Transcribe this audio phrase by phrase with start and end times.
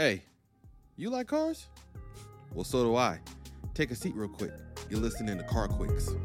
[0.00, 0.22] Hey,
[0.96, 1.66] you like cars?
[2.54, 3.18] Well, so do I.
[3.74, 4.52] Take a seat real quick.
[4.88, 6.16] You're listening to CarQuicks.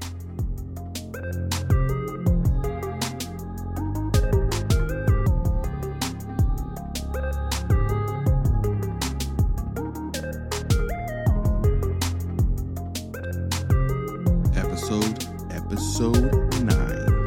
[14.56, 17.26] Episode, episode nine.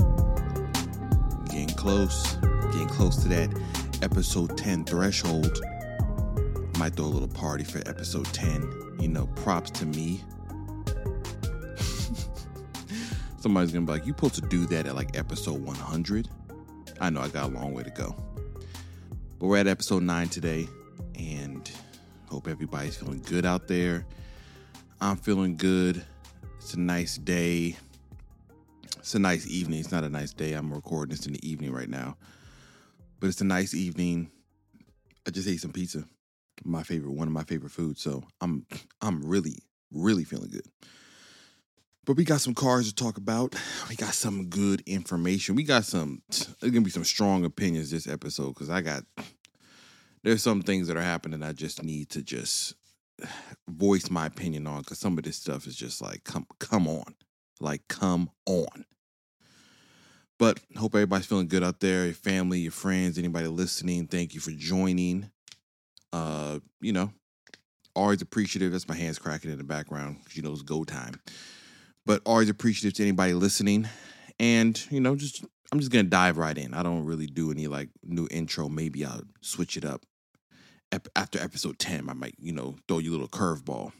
[1.50, 2.36] Getting close,
[2.72, 3.50] getting close to that
[4.00, 5.60] episode 10 threshold.
[6.88, 8.96] Might throw a little party for episode 10.
[8.98, 10.24] You know, props to me.
[13.40, 16.30] Somebody's gonna be like, you supposed to do that at like episode 100?
[16.98, 18.16] I know I got a long way to go.
[19.38, 20.66] But we're at episode 9 today,
[21.14, 21.70] and
[22.24, 24.06] hope everybody's feeling good out there.
[24.98, 26.02] I'm feeling good.
[26.56, 27.76] It's a nice day.
[28.96, 29.80] It's a nice evening.
[29.80, 30.54] It's not a nice day.
[30.54, 32.16] I'm recording this in the evening right now.
[33.20, 34.30] But it's a nice evening.
[35.26, 36.04] I just ate some pizza.
[36.64, 38.02] My favorite, one of my favorite foods.
[38.02, 38.66] So I'm
[39.00, 39.62] I'm really,
[39.92, 40.66] really feeling good.
[42.04, 43.54] But we got some cars to talk about.
[43.88, 45.56] We got some good information.
[45.56, 49.04] We got some there's gonna be some strong opinions this episode because I got
[50.22, 52.74] there's some things that are happening I just need to just
[53.68, 57.14] voice my opinion on because some of this stuff is just like come come on.
[57.60, 58.84] Like come on.
[60.38, 62.06] But hope everybody's feeling good out there.
[62.06, 65.30] Your family, your friends, anybody listening, thank you for joining.
[66.12, 67.10] Uh, you know,
[67.94, 68.72] always appreciative.
[68.72, 71.20] That's my hands cracking in the background because you know it's go time.
[72.06, 73.86] But always appreciative to anybody listening.
[74.40, 76.74] And, you know, just I'm just gonna dive right in.
[76.74, 78.68] I don't really do any like new intro.
[78.68, 80.04] Maybe I'll switch it up.
[81.14, 83.92] After episode 10, I might, you know, throw you a little curveball.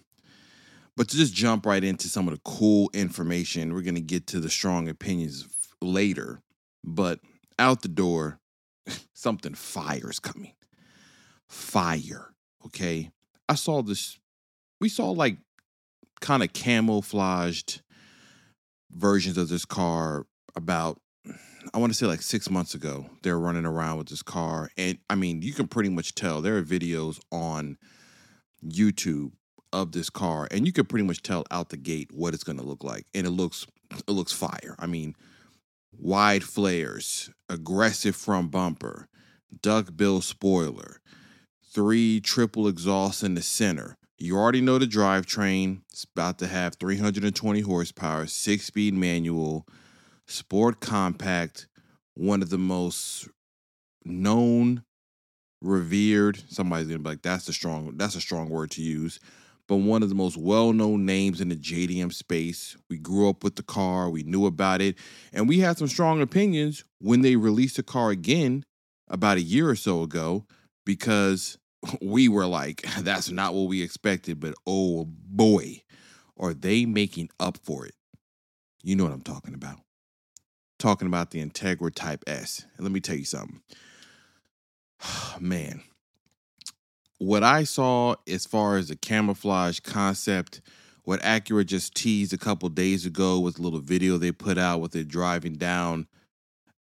[0.96, 4.40] But to just jump right into some of the cool information, we're gonna get to
[4.40, 5.46] the strong opinions
[5.82, 6.40] later.
[6.82, 7.20] But
[7.58, 8.38] out the door,
[9.12, 10.52] something fire is coming.
[11.48, 12.34] Fire.
[12.66, 13.10] Okay.
[13.48, 14.18] I saw this,
[14.80, 15.38] we saw like
[16.20, 17.82] kind of camouflaged
[18.90, 20.26] versions of this car
[20.56, 21.00] about
[21.74, 23.10] I want to say like six months ago.
[23.22, 24.70] They're running around with this car.
[24.76, 27.76] And I mean, you can pretty much tell there are videos on
[28.64, 29.32] YouTube
[29.72, 32.62] of this car, and you can pretty much tell out the gate what it's gonna
[32.62, 33.06] look like.
[33.14, 34.76] And it looks it looks fire.
[34.78, 35.14] I mean,
[35.92, 39.08] wide flares, aggressive front bumper,
[39.60, 41.00] duck bill spoiler,
[41.78, 43.96] three triple exhausts in the center.
[44.18, 45.82] You already know the drivetrain.
[45.92, 49.64] It's about to have 320 horsepower, six speed manual,
[50.26, 51.68] sport compact,
[52.14, 53.28] one of the most
[54.04, 54.82] known,
[55.62, 56.42] revered.
[56.48, 59.20] Somebody's gonna be like, that's a strong, that's a strong word to use.
[59.68, 62.76] But one of the most well-known names in the JDM space.
[62.90, 64.96] We grew up with the car, we knew about it,
[65.32, 68.64] and we had some strong opinions when they released the car again
[69.06, 70.44] about a year or so ago,
[70.84, 71.56] because
[72.00, 75.82] we were like, that's not what we expected, but oh boy,
[76.38, 77.94] are they making up for it.
[78.82, 79.78] You know what I'm talking about.
[80.78, 82.64] Talking about the Integra Type S.
[82.76, 83.60] And let me tell you something.
[85.40, 85.82] Man,
[87.18, 90.60] what I saw as far as the camouflage concept,
[91.02, 94.80] what Acura just teased a couple days ago with a little video they put out
[94.80, 96.06] with it driving down.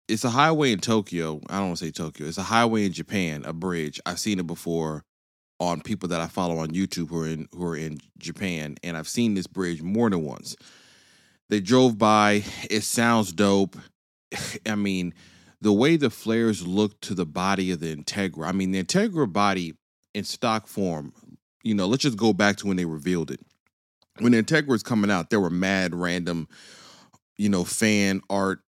[0.07, 1.41] It's a highway in Tokyo.
[1.49, 2.27] I don't want to say Tokyo.
[2.27, 3.99] It's a highway in Japan, a bridge.
[4.05, 5.03] I've seen it before
[5.59, 8.97] on people that I follow on YouTube who are in who are in Japan, and
[8.97, 10.55] I've seen this bridge more than once.
[11.49, 12.43] They drove by.
[12.69, 13.77] It sounds dope.
[14.65, 15.13] I mean,
[15.61, 18.47] the way the flares look to the body of the Integra.
[18.47, 19.73] I mean, the Integra body
[20.13, 21.13] in stock form.
[21.63, 23.39] You know, let's just go back to when they revealed it.
[24.19, 26.47] When the Integra was coming out, there were mad random,
[27.37, 28.59] you know, fan art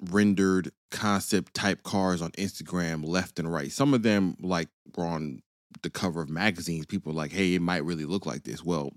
[0.00, 3.72] rendered concept type cars on Instagram left and right.
[3.72, 5.42] Some of them like were on
[5.82, 6.86] the cover of magazines.
[6.86, 8.64] People like, hey, it might really look like this.
[8.64, 8.92] Well,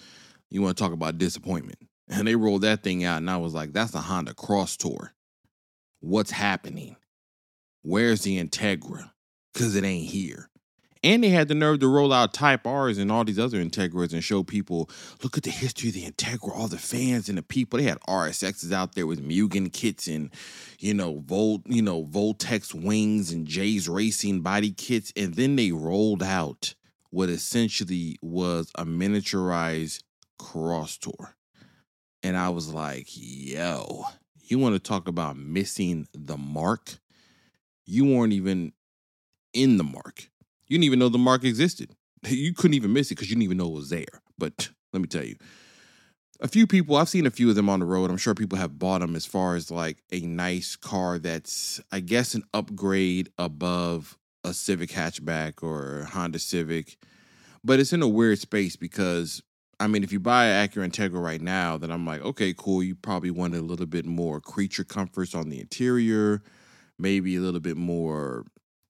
[0.50, 1.78] you want to talk about disappointment.
[2.12, 5.14] And they rolled that thing out, and I was like, that's a Honda Crosstour.
[6.00, 6.96] What's happening?
[7.82, 9.12] Where's the Integra?
[9.54, 10.49] Because it ain't here.
[11.02, 14.12] And they had the nerve to roll out Type R's and all these other Integras
[14.12, 14.90] and show people,
[15.22, 17.78] look at the history of the Integra, all the fans and the people.
[17.78, 20.30] They had RSXs out there with Mugen kits and,
[20.78, 25.10] you know, Volt, you know, Voltex wings and J's Racing body kits.
[25.16, 26.74] And then they rolled out
[27.08, 30.02] what essentially was a miniaturized
[30.38, 31.34] Crosstour.
[32.22, 34.04] And I was like, yo,
[34.42, 36.98] you want to talk about missing the mark?
[37.86, 38.72] You weren't even
[39.52, 40.29] in the mark.
[40.70, 41.90] You didn't even know the mark existed.
[42.28, 44.22] You couldn't even miss it because you didn't even know it was there.
[44.38, 45.36] But let me tell you,
[46.40, 48.10] a few people, I've seen a few of them on the road.
[48.10, 52.00] I'm sure people have bought them as far as like a nice car that's, I
[52.00, 56.98] guess, an upgrade above a Civic hatchback or Honda Civic,
[57.64, 59.42] but it's in a weird space because
[59.78, 62.82] I mean, if you buy an Acura Integra right now, then I'm like, okay, cool.
[62.82, 66.42] You probably want a little bit more creature comforts on the interior,
[66.98, 68.44] maybe a little bit more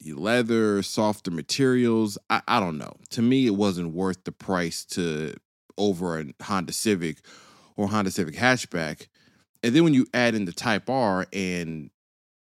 [0.05, 2.19] leather, softer materials.
[2.29, 2.95] I, I don't know.
[3.11, 5.35] To me, it wasn't worth the price to
[5.77, 7.19] over a Honda Civic
[7.77, 9.07] or Honda Civic hatchback.
[9.63, 11.91] And then when you add in the Type R, and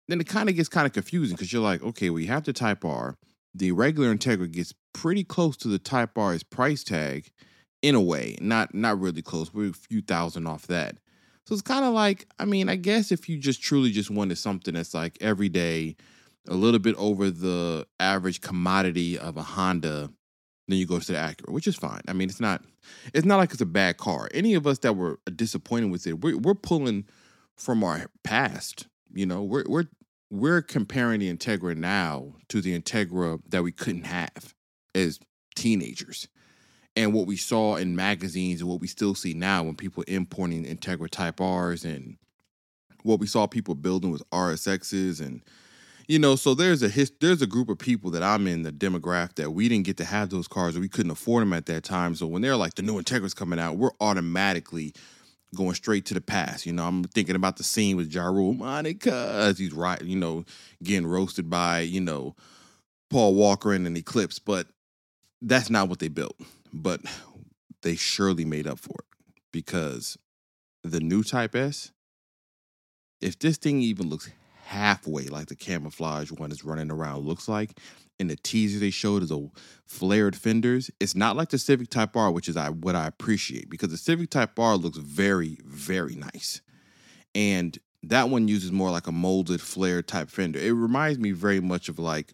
[0.09, 2.53] then it kind of gets kind of confusing because you're like, okay, we have the
[2.53, 3.17] Type R.
[3.55, 7.31] The regular Integra gets pretty close to the Type R's price tag
[7.83, 9.55] in a way, not not really close.
[9.55, 10.97] We're a few thousand off that.
[11.47, 14.39] So it's kind of like, I mean, I guess if you just truly just wanted
[14.39, 15.97] something that's like every day,
[16.49, 20.11] a little bit over the average commodity of a Honda,
[20.69, 22.03] then you go to the Acura, which is fine.
[22.09, 22.63] I mean, it's not
[23.13, 24.29] it's not like it's a bad car.
[24.33, 27.07] Any of us that were disappointed with it, we're, we're pulling
[27.57, 28.87] from our past.
[29.13, 29.89] You know, we're we're
[30.31, 34.55] we're comparing the Integra now to the Integra that we couldn't have
[34.95, 35.21] as
[35.55, 36.29] teenagers
[36.97, 40.65] and what we saw in magazines and what we still see now when people importing
[40.65, 42.17] Integra Type R's and
[43.03, 45.43] what we saw people building with RSXs and
[46.07, 48.73] you know so there's a his, there's a group of people that I'm in the
[48.73, 51.67] demographic that we didn't get to have those cars or we couldn't afford them at
[51.67, 52.15] that time.
[52.15, 54.95] So when they're like the new Integra's coming out we're automatically
[55.55, 56.67] going straight to the past.
[56.67, 60.45] You know I'm thinking about the scene with Ja Monica as he's right you know
[60.83, 62.35] getting roasted by you know
[63.11, 64.39] Paul Walker in an Eclipse.
[64.39, 64.67] But
[65.41, 66.37] that's not what they built.
[66.73, 67.01] But
[67.83, 70.19] they surely made up for it because
[70.83, 71.93] the new Type S,
[73.21, 74.31] if this thing even looks
[74.65, 77.79] halfway like the camouflage one is running around looks like,
[78.19, 79.49] in the teaser they showed is a
[79.87, 83.69] flared fenders, it's not like the Civic Type R, which is I, what I appreciate
[83.69, 86.61] because the Civic Type R looks very, very nice.
[87.35, 90.59] And that one uses more like a molded flared type fender.
[90.59, 92.33] It reminds me very much of like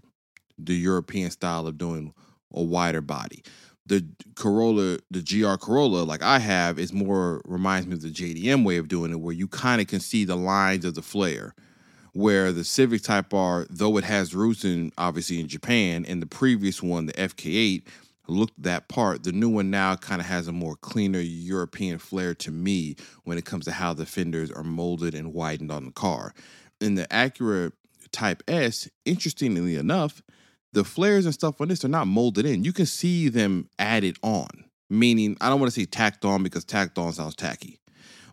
[0.58, 2.12] the European style of doing
[2.52, 3.42] a wider body
[3.90, 4.06] the
[4.36, 8.76] Corolla, the GR Corolla, like I have, is more reminds me of the JDM way
[8.76, 11.54] of doing it, where you kind of can see the lines of the flare.
[12.12, 16.26] Where the Civic Type R, though it has roots in obviously in Japan, and the
[16.26, 17.84] previous one, the FK8,
[18.26, 19.24] looked that part.
[19.24, 23.38] The new one now kind of has a more cleaner European flair to me when
[23.38, 26.32] it comes to how the fenders are molded and widened on the car.
[26.80, 27.72] In the Acura
[28.12, 30.22] Type S, interestingly enough,
[30.72, 32.64] the flares and stuff on this are not molded in.
[32.64, 34.48] You can see them added on.
[34.88, 37.79] Meaning, I don't want to say tacked on because tacked on sounds tacky.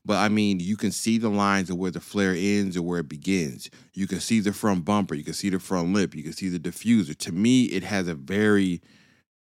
[0.07, 2.99] But I mean, you can see the lines of where the flare ends or where
[2.99, 3.69] it begins.
[3.93, 5.13] You can see the front bumper.
[5.13, 6.15] You can see the front lip.
[6.15, 7.15] You can see the diffuser.
[7.17, 8.81] To me, it has a very,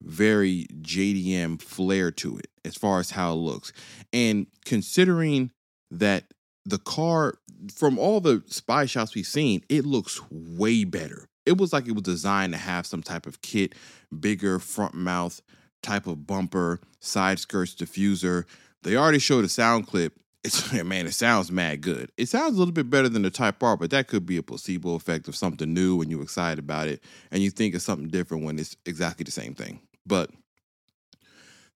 [0.02, 3.72] very JDM flair to it as far as how it looks.
[4.12, 5.52] And considering
[5.90, 6.24] that
[6.66, 7.38] the car,
[7.72, 11.92] from all the spy shots we've seen, it looks way better it was like it
[11.92, 13.74] was designed to have some type of kit,
[14.20, 15.40] bigger front mouth
[15.82, 18.44] type of bumper, side skirts, diffuser.
[18.82, 20.12] They already showed a sound clip.
[20.44, 22.10] It's man, it sounds mad good.
[22.16, 24.42] It sounds a little bit better than the Type R, but that could be a
[24.42, 28.08] placebo effect of something new when you're excited about it and you think of something
[28.08, 29.80] different when it's exactly the same thing.
[30.06, 30.30] But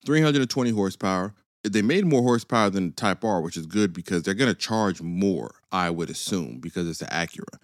[0.07, 1.35] 320 horsepower.
[1.65, 4.59] They made more horsepower than the Type R, which is good because they're going to
[4.59, 7.59] charge more, I would assume, because it's an Acura.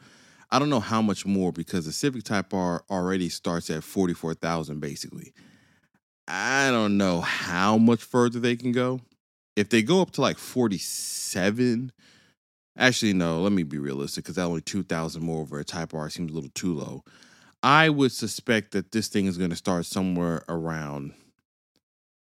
[0.51, 4.79] I don't know how much more because the Civic Type R already starts at 44,000
[4.79, 5.33] basically.
[6.29, 9.01] I don't know how much further they can go.
[9.59, 11.91] If they go up to like 47,
[12.77, 16.09] actually no, let me be realistic cuz that only 2,000 more over a Type R
[16.09, 17.03] seems a little too low.
[17.61, 21.13] I would suspect that this thing is going to start somewhere around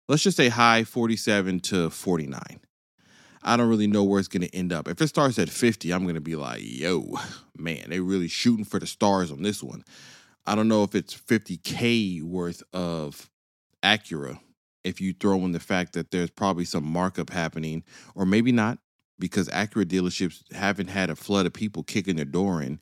[0.09, 2.41] let's just say high 47 to 49.
[3.43, 4.87] I don't really know where it's going to end up.
[4.87, 7.19] If it starts at 50, I'm going to be like, yo,
[7.59, 9.85] man, they're really shooting for the stars on this one.
[10.47, 13.29] I don't know if it's 50K worth of
[13.83, 14.39] Acura
[14.85, 17.83] if you throw in the fact that there's probably some markup happening,
[18.15, 18.79] or maybe not,
[19.19, 22.81] because Acura dealerships haven't had a flood of people kicking their door in,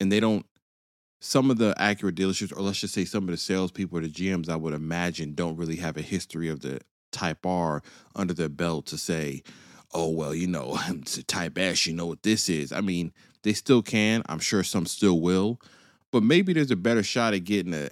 [0.00, 0.46] and they don't.
[1.20, 4.10] Some of the Acura dealerships, or let's just say some of the salespeople or the
[4.10, 6.80] GMs, I would imagine, don't really have a history of the
[7.12, 7.82] Type R
[8.14, 9.42] under their belt to say,
[9.94, 12.72] oh well, you know, it's a Type S, you know what this is.
[12.72, 14.22] I mean, they still can.
[14.26, 15.60] I'm sure some still will,
[16.10, 17.88] but maybe there's a better shot at getting a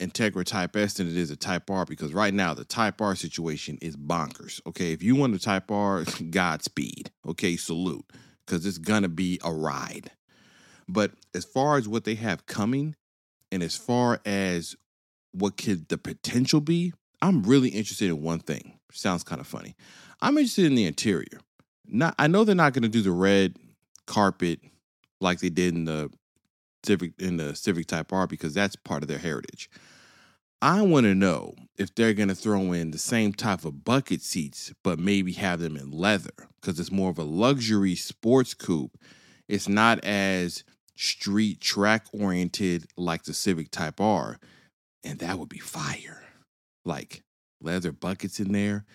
[0.00, 3.14] Integra Type S than it is a Type R because right now the Type R
[3.14, 4.60] situation is bonkers.
[4.66, 7.10] Okay, if you want a Type R, Godspeed.
[7.26, 8.04] Okay, salute
[8.44, 10.10] because it's gonna be a ride.
[10.88, 12.94] But as far as what they have coming,
[13.50, 14.76] and as far as
[15.32, 18.78] what could the potential be, I'm really interested in one thing.
[18.92, 19.76] Sounds kind of funny.
[20.20, 21.40] I'm interested in the interior.
[21.86, 23.56] Not I know they're not to do the red
[24.06, 24.60] carpet
[25.20, 26.10] like they did in the
[26.84, 29.70] Civic in the Civic Type R because that's part of their heritage.
[30.62, 34.22] I want to know if they're going to throw in the same type of bucket
[34.22, 38.96] seats, but maybe have them in leather because it's more of a luxury sports coupe.
[39.46, 40.64] It's not as
[40.96, 44.38] street track oriented like the Civic Type R,
[45.02, 46.22] and that would be fire.
[46.84, 47.22] Like
[47.60, 48.86] leather buckets in there,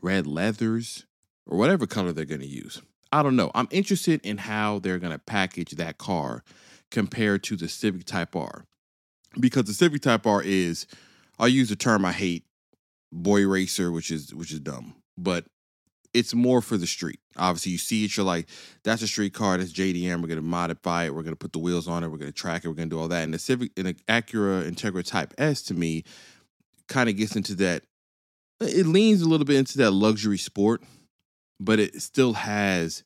[0.00, 1.06] red leathers,
[1.46, 2.82] or whatever color they're going to use.
[3.12, 3.50] I don't know.
[3.54, 6.42] I'm interested in how they're going to package that car
[6.92, 8.64] compared to the Civic Type R.
[9.40, 10.86] Because the Civic Type R is,
[11.38, 12.44] I'll use a term I hate,
[13.10, 15.46] boy racer, which is which is dumb, but
[16.14, 17.18] it's more for the street.
[17.38, 18.46] Obviously, you see it, you're like,
[18.84, 20.20] that's a street car, that's JDM.
[20.20, 22.68] We're gonna modify it, we're gonna put the wheels on it, we're gonna track it,
[22.68, 23.24] we're gonna do all that.
[23.24, 26.04] And the Civic and the Acura Integra Type S to me
[26.88, 27.84] kind of gets into that.
[28.60, 30.82] It leans a little bit into that luxury sport,
[31.58, 33.02] but it still has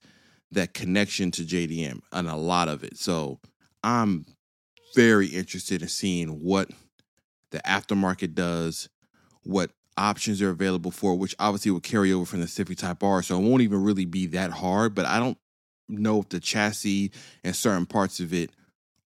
[0.50, 2.98] that connection to JDM and a lot of it.
[2.98, 3.38] So
[3.86, 4.26] I'm
[4.96, 6.68] very interested in seeing what
[7.52, 8.88] the aftermarket does,
[9.44, 13.22] what options are available for, which obviously will carry over from the Civic Type R.
[13.22, 15.38] So it won't even really be that hard, but I don't
[15.88, 17.12] know if the chassis
[17.44, 18.50] and certain parts of it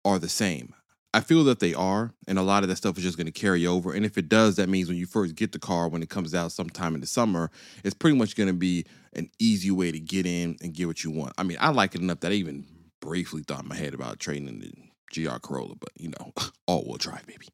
[0.03, 0.73] are the same.
[1.13, 3.31] I feel that they are, and a lot of that stuff is just going to
[3.31, 3.93] carry over.
[3.93, 6.33] And if it does, that means when you first get the car, when it comes
[6.33, 7.51] out sometime in the summer,
[7.83, 11.03] it's pretty much going to be an easy way to get in and get what
[11.03, 11.33] you want.
[11.37, 12.65] I mean, I like it enough that I even
[13.01, 14.73] briefly thought in my head about trading in the
[15.13, 16.31] GR Corolla, but you know,
[16.67, 17.47] all wheel drive, baby.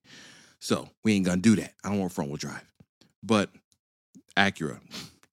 [0.59, 1.73] So we ain't gonna do that.
[1.83, 2.63] I don't want front wheel drive.
[3.23, 3.49] But
[4.35, 4.79] Acura,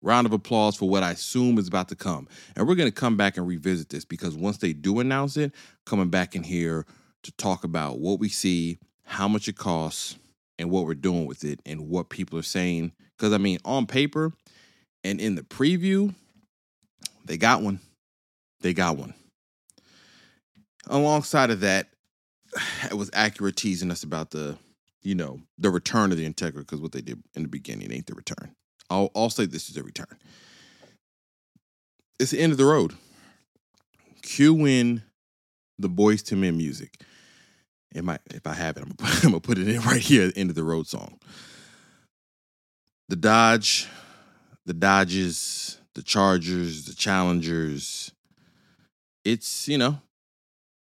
[0.02, 2.28] round of applause for what I assume is about to come.
[2.56, 5.52] And we're gonna come back and revisit this because once they do announce it,
[5.86, 6.86] coming back in here
[7.22, 10.16] to talk about what we see, how much it costs,
[10.58, 12.92] and what we're doing with it, and what people are saying.
[13.16, 14.32] Because I mean, on paper
[15.04, 16.14] and in the preview,
[17.24, 17.80] they got one.
[18.60, 19.14] They got one.
[20.88, 21.88] Alongside of that,
[22.84, 24.56] it was Acura teasing us about the,
[25.02, 28.06] you know, the return of the Integra because what they did in the beginning ain't
[28.06, 28.54] the return.
[28.88, 30.18] I'll, I'll say this is a return.
[32.18, 32.94] It's the end of the road.
[34.22, 35.02] Cue in
[35.78, 37.00] the Boyz II Men music.
[37.94, 40.50] It might, if I have it, I'm gonna, put, it in right here the end
[40.50, 41.18] of the road song.
[43.08, 43.88] The Dodge,
[44.66, 48.12] the Dodges, the Chargers, the Challengers.
[49.25, 50.00] It's, you know,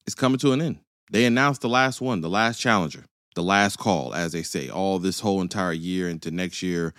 [0.08, 0.80] it's coming to an end.
[1.12, 3.04] They announced the last one, the last Challenger,
[3.36, 6.94] the last call, as they say, all this whole entire year into next year.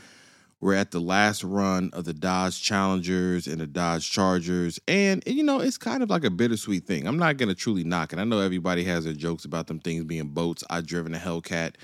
[0.61, 4.79] We're at the last run of the Dodge Challengers and the Dodge Chargers.
[4.89, 7.07] And, you know, it's kind of like a bittersweet thing.
[7.07, 8.19] I'm not going to truly knock it.
[8.19, 10.65] I know everybody has their jokes about them things being boats.
[10.69, 11.77] I've driven a Hellcat.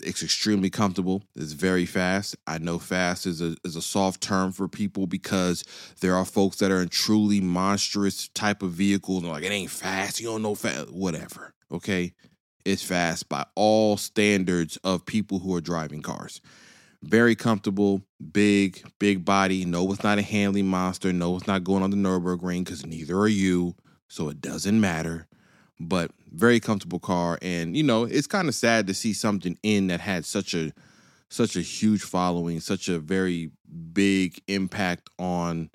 [0.00, 1.22] It's extremely comfortable.
[1.34, 2.36] It's very fast.
[2.46, 5.64] I know fast is a, is a soft term for people because
[6.00, 9.18] there are folks that are in truly monstrous type of vehicles.
[9.18, 10.20] And they're like, it ain't fast.
[10.20, 10.90] You don't know fast.
[10.90, 11.54] Whatever.
[11.70, 12.14] Okay.
[12.64, 16.40] It's fast by all standards of people who are driving cars
[17.02, 18.02] very comfortable,
[18.32, 19.64] big, big body.
[19.64, 21.12] No, it's not a handling monster.
[21.12, 23.74] No, it's not going on the Nurburgring because neither are you.
[24.08, 25.26] So it doesn't matter.
[25.78, 29.88] But very comfortable car, and you know it's kind of sad to see something in
[29.88, 30.72] that had such a
[31.28, 33.50] such a huge following, such a very
[33.92, 35.70] big impact on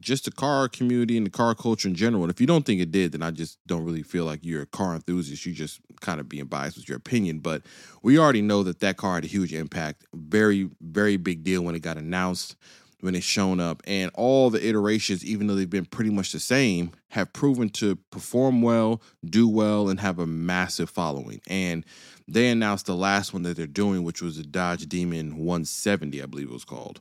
[0.00, 2.22] just the car community and the car culture in general.
[2.22, 4.62] And if you don't think it did, then I just don't really feel like you're
[4.62, 5.44] a car enthusiast.
[5.44, 7.40] You just kind of being biased with your opinion.
[7.40, 7.62] But
[8.02, 10.06] we already know that that car had a huge impact.
[10.14, 12.56] Very, very big deal when it got announced,
[13.00, 13.82] when it's shown up.
[13.86, 17.96] And all the iterations, even though they've been pretty much the same, have proven to
[18.10, 21.40] perform well, do well, and have a massive following.
[21.48, 21.84] And
[22.26, 26.26] they announced the last one that they're doing, which was the Dodge Demon 170, I
[26.26, 27.00] believe it was called.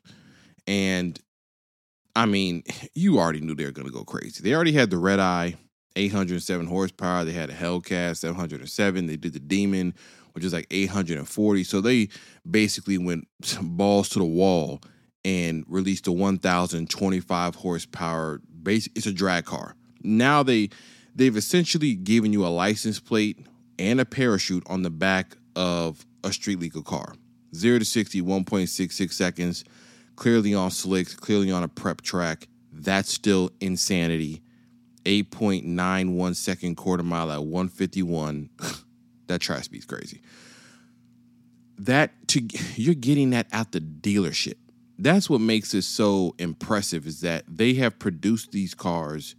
[0.68, 1.20] And
[2.16, 2.63] I mean,
[2.94, 4.44] you already knew they were going to go crazy.
[4.44, 5.56] They already had the red eye,
[5.96, 7.25] 807 horsepower.
[7.25, 9.08] They had a Hellcat, 707.
[9.08, 9.96] They did the Demon,
[10.34, 11.63] which is like 840.
[11.63, 12.10] So they
[12.50, 13.27] basically went
[13.62, 14.82] balls to the wall
[15.27, 18.41] and released a 1,025 horsepower.
[18.63, 18.88] Base.
[18.96, 19.75] It's a drag car.
[20.01, 20.69] Now they
[21.15, 23.46] they've essentially given you a license plate
[23.77, 27.15] and a parachute on the back of a street legal car.
[27.53, 29.63] Zero to 60, 1.66 seconds
[30.15, 32.48] clearly on slicks, clearly on a prep track.
[32.72, 34.41] That's still insanity.
[35.05, 38.50] 8.91 second quarter mile at 151.
[39.27, 40.22] that track speed's crazy.
[41.77, 44.55] That to you're getting that at the dealership.
[45.00, 49.36] That's what makes it so impressive is that they have produced these cars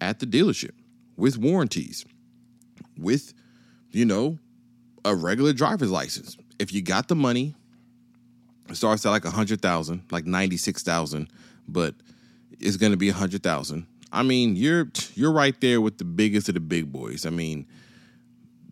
[0.00, 0.72] at the dealership
[1.16, 2.04] with warranties,
[2.98, 3.32] with
[3.92, 4.38] you know,
[5.04, 6.36] a regular driver's license.
[6.58, 7.54] If you got the money,
[8.68, 11.28] it starts at like a hundred thousand, like ninety six thousand,
[11.66, 11.94] but
[12.58, 13.86] it's going to be a hundred thousand.
[14.12, 17.26] I mean, you're you're right there with the biggest of the big boys.
[17.26, 17.66] I mean,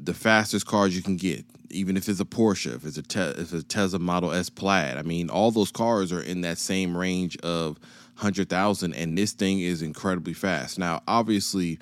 [0.01, 3.21] the fastest cars you can get, even if it's a Porsche, if it's a te-
[3.21, 4.97] if it's a Tesla Model S Plaid.
[4.97, 7.79] I mean, all those cars are in that same range of
[8.17, 10.79] hundred thousand, and this thing is incredibly fast.
[10.79, 11.79] Now, obviously,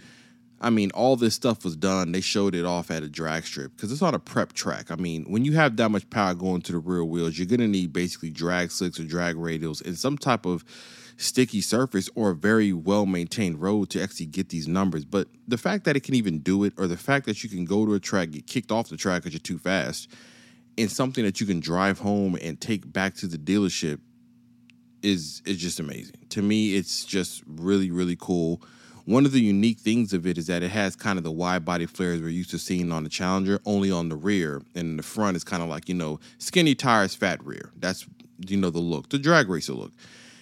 [0.61, 2.13] I mean, all this stuff was done.
[2.13, 4.91] They showed it off at a drag strip because it's on a prep track.
[4.91, 7.69] I mean, when you have that much power going to the rear wheels, you're gonna
[7.69, 10.65] need basically drag slicks or drag radials and some type of
[11.19, 15.05] sticky surface or a very well maintained road to actually get these numbers.
[15.05, 17.65] But the fact that it can even do it, or the fact that you can
[17.65, 20.11] go to a track, get kicked off the track because you're too fast,
[20.79, 24.01] and something that you can drive home and take back to the dealership
[25.03, 26.17] is is just amazing.
[26.31, 28.63] To me, it's just really, really cool.
[29.07, 31.65] One of the unique things of it is that it has kind of the wide
[31.65, 34.63] body flares we're used to seeing on the Challenger, only on the rear.
[34.75, 37.71] And the front is kind of like, you know, skinny tires, fat rear.
[37.79, 38.07] That's,
[38.47, 39.93] you know, the look, the drag racer look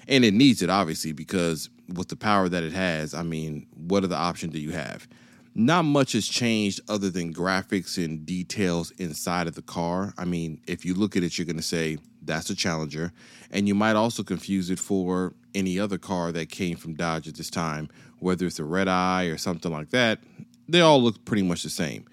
[0.09, 4.05] and it needs it obviously because with the power that it has, I mean, what
[4.05, 5.07] are the options that you have?
[5.55, 10.13] Not much has changed other than graphics and details inside of the car.
[10.19, 13.13] I mean, if you look at it, you're going to say that's a Challenger,
[13.51, 17.37] and you might also confuse it for any other car that came from Dodge at
[17.37, 17.89] this time,
[18.25, 20.19] whether it's a red eye or something like that.
[20.67, 22.07] They all look pretty much the same.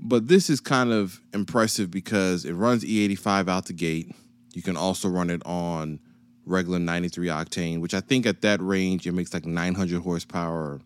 [0.00, 4.12] But this is kind of impressive because it runs E85 out the gate.
[4.54, 6.00] You can also run it on
[6.46, 10.80] regular 93 octane, which I think at that range it makes like 900 horsepower,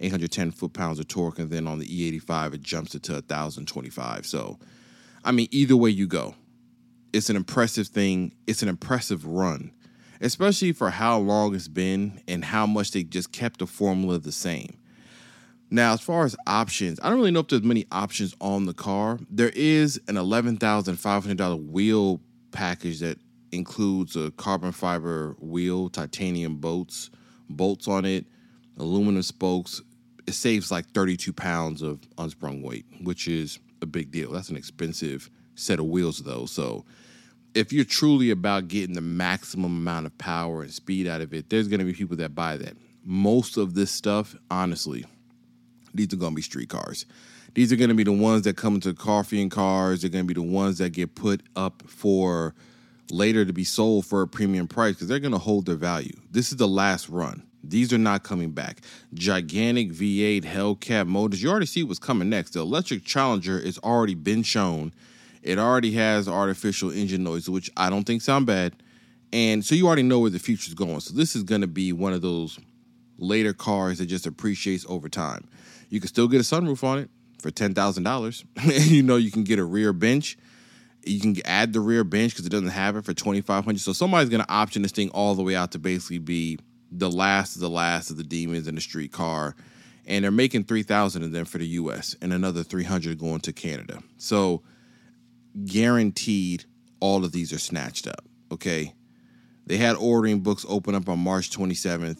[0.00, 4.26] 810 foot pounds of torque, and then on the E85 it jumps it to 1025.
[4.26, 4.58] So,
[5.24, 6.34] I mean, either way you go,
[7.12, 8.32] it's an impressive thing.
[8.48, 9.70] It's an impressive run,
[10.20, 14.32] especially for how long it's been and how much they just kept the formula the
[14.32, 14.76] same.
[15.70, 18.74] Now, as far as options, I don't really know if there's many options on the
[18.74, 19.18] car.
[19.30, 23.18] There is an $11,500 wheel package that
[23.52, 27.10] includes a carbon fiber wheel, titanium bolts,
[27.48, 28.26] bolts on it,
[28.78, 29.80] aluminum spokes.
[30.26, 34.32] It saves like 32 pounds of unsprung weight, which is a big deal.
[34.32, 36.46] That's an expensive set of wheels, though.
[36.46, 36.84] So,
[37.54, 41.50] if you're truly about getting the maximum amount of power and speed out of it,
[41.50, 42.76] there's going to be people that buy that.
[43.04, 45.04] Most of this stuff, honestly,
[45.94, 47.06] these are going to be street cars.
[47.54, 50.02] These are going to be the ones that come into coffee and cars.
[50.02, 52.54] They're going to be the ones that get put up for
[53.10, 56.14] later to be sold for a premium price because they're going to hold their value.
[56.30, 57.42] This is the last run.
[57.62, 58.80] These are not coming back.
[59.12, 61.42] Gigantic V8 Hellcat motors.
[61.42, 62.52] You already see what's coming next.
[62.52, 64.94] The electric Challenger has already been shown.
[65.42, 68.74] It already has artificial engine noise, which I don't think sound bad.
[69.32, 71.00] And so you already know where the future's going.
[71.00, 72.58] So this is going to be one of those
[73.18, 75.48] later cars that just appreciates over time.
[75.88, 78.44] You can still get a sunroof on it for ten thousand dollars.
[78.56, 80.36] And you know you can get a rear bench
[81.04, 84.28] you can add the rear bench because it doesn't have it for 2500 so somebody's
[84.28, 86.58] going to option this thing all the way out to basically be
[86.90, 89.54] the last of the last of the demons in the street car
[90.06, 94.02] and they're making 3000 of them for the us and another 300 going to canada
[94.18, 94.62] so
[95.64, 96.64] guaranteed
[97.00, 98.94] all of these are snatched up okay
[99.66, 102.18] they had ordering books open up on march 27th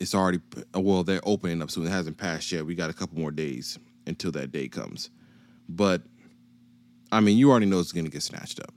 [0.00, 0.40] it's already
[0.74, 3.78] well they're opening up soon it hasn't passed yet we got a couple more days
[4.06, 5.10] until that day comes
[5.68, 6.02] but
[7.12, 8.72] I mean, you already know it's going to get snatched up.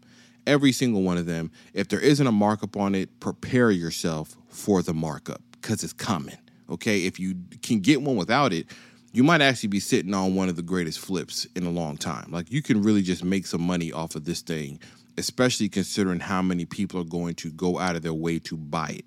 [0.46, 1.52] Every single one of them.
[1.74, 6.38] If there isn't a markup on it, prepare yourself for the markup because it's coming.
[6.70, 7.06] Okay.
[7.06, 8.68] If you can get one without it,
[9.16, 12.30] you might actually be sitting on one of the greatest flips in a long time.
[12.32, 14.78] Like you can really just make some money off of this thing,
[15.18, 18.90] especially considering how many people are going to go out of their way to buy
[18.90, 19.06] it.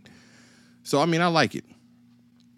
[0.83, 1.65] So I mean, I like it.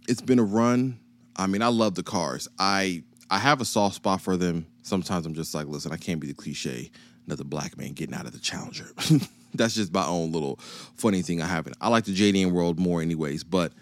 [0.06, 1.00] It's been a run.
[1.34, 2.46] I mean, I love the cars.
[2.60, 4.66] I I have a soft spot for them.
[4.82, 6.92] Sometimes I'm just like, listen, I can't be the cliche,
[7.26, 8.92] another black man getting out of the Challenger.
[9.54, 10.60] That's just my own little
[10.94, 11.66] funny thing I have.
[11.80, 13.72] I like the JDM world more, anyways, but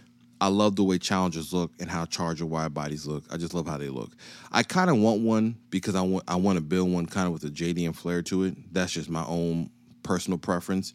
[0.41, 3.25] I love the way Challengers look and how Charger wide bodies look.
[3.31, 4.13] I just love how they look.
[4.53, 7.33] I kind of want one because I want I want to build one kind of
[7.33, 8.73] with a JDM flair to it.
[8.73, 9.71] That's just my own
[10.03, 10.95] personal preference.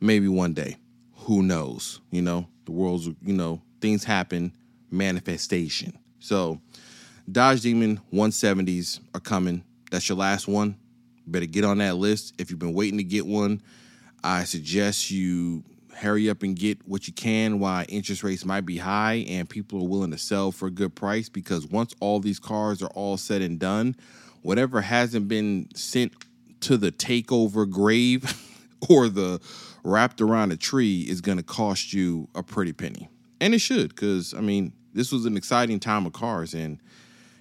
[0.00, 0.76] Maybe one day,
[1.14, 2.00] who knows?
[2.10, 4.52] You know, the world's you know things happen,
[4.90, 5.98] manifestation.
[6.18, 6.60] So
[7.30, 9.64] Dodge Demon 170s are coming.
[9.90, 10.76] That's your last one.
[11.26, 12.34] Better get on that list.
[12.38, 13.62] If you've been waiting to get one,
[14.22, 15.64] I suggest you
[15.96, 19.80] hurry up and get what you can while interest rates might be high and people
[19.80, 23.16] are willing to sell for a good price because once all these cars are all
[23.16, 23.96] said and done,
[24.42, 26.12] whatever hasn't been sent
[26.60, 28.40] to the takeover grave
[28.88, 29.40] or the
[29.82, 33.08] wrapped around a tree is going to cost you a pretty penny.
[33.40, 36.78] And it should because I mean, this was an exciting time of cars and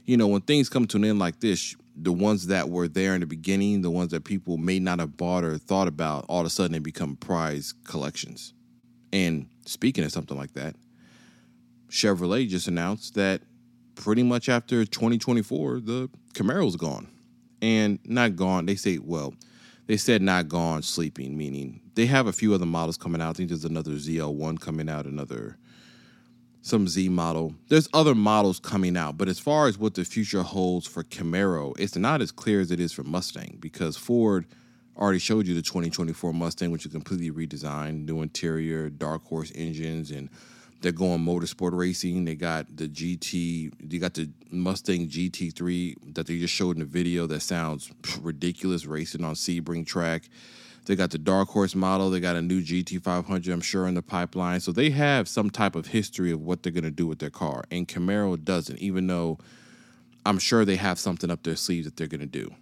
[0.06, 3.14] you know, when things come to an end like this, the ones that were there
[3.14, 6.42] in the beginning, the ones that people may not have bought or thought about, all
[6.42, 8.54] of a sudden they become prize collections.
[9.12, 10.76] And speaking of something like that,
[11.90, 13.42] Chevrolet just announced that
[13.96, 17.08] pretty much after 2024, the Camaro's gone.
[17.62, 18.66] and not gone.
[18.66, 19.34] They say, well,
[19.88, 23.30] they said not gone sleeping, meaning they have a few other models coming out.
[23.30, 25.58] I think there's another ZL1 coming out, another
[26.64, 27.54] some Z model.
[27.68, 31.78] There's other models coming out, but as far as what the future holds for Camaro,
[31.78, 34.46] it's not as clear as it is for Mustang because Ford
[34.98, 40.10] already showed you the 2024 Mustang, which is completely redesigned, new interior, dark horse engines,
[40.10, 40.30] and
[40.80, 42.24] they're going motorsport racing.
[42.24, 46.86] They got the GT, they got the Mustang GT3 that they just showed in the
[46.86, 50.30] video that sounds ridiculous racing on Sebring track.
[50.86, 52.10] They got the Dark Horse model.
[52.10, 54.60] They got a new GT500, I'm sure, in the pipeline.
[54.60, 57.30] So they have some type of history of what they're going to do with their
[57.30, 57.64] car.
[57.72, 59.38] And Camaro doesn't, even though
[60.26, 62.54] I'm sure they have something up their sleeve that they're going to do.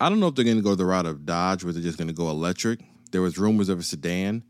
[0.00, 1.98] I don't know if they're going to go the route of Dodge where they're just
[1.98, 2.80] going to go electric.
[3.12, 4.42] There was rumors of a sedan.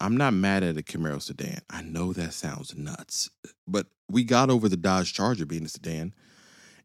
[0.00, 1.58] I'm not mad at a Camaro sedan.
[1.70, 3.30] I know that sounds nuts,
[3.66, 6.14] but we got over the Dodge Charger being a sedan.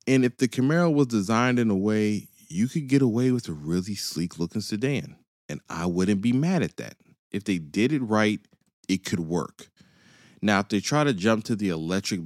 [0.07, 3.53] And if the Camaro was designed in a way you could get away with a
[3.53, 5.15] really sleek looking sedan,
[5.49, 6.95] and I wouldn't be mad at that.
[7.31, 8.39] If they did it right,
[8.87, 9.69] it could work.
[10.41, 12.21] Now, if they try to jump to the electric,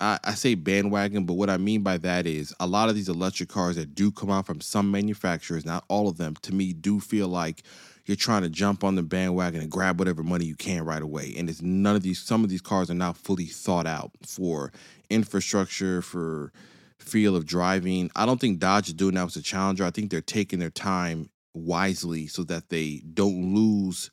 [0.00, 3.08] I, I, say bandwagon, but what I mean by that is a lot of these
[3.08, 6.72] electric cars that do come out from some manufacturers, not all of them, to me
[6.72, 7.62] do feel like
[8.04, 11.34] you're trying to jump on the bandwagon and grab whatever money you can right away.
[11.36, 14.72] And it's none of these, some of these cars are not fully thought out for
[15.10, 16.52] infrastructure, for
[16.98, 18.10] feel of driving.
[18.16, 19.84] I don't think Dodge is doing that with a Challenger.
[19.84, 24.10] I think they're taking their time wisely so that they don't lose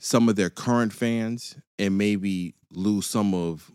[0.00, 3.70] some of their current fans and maybe lose some of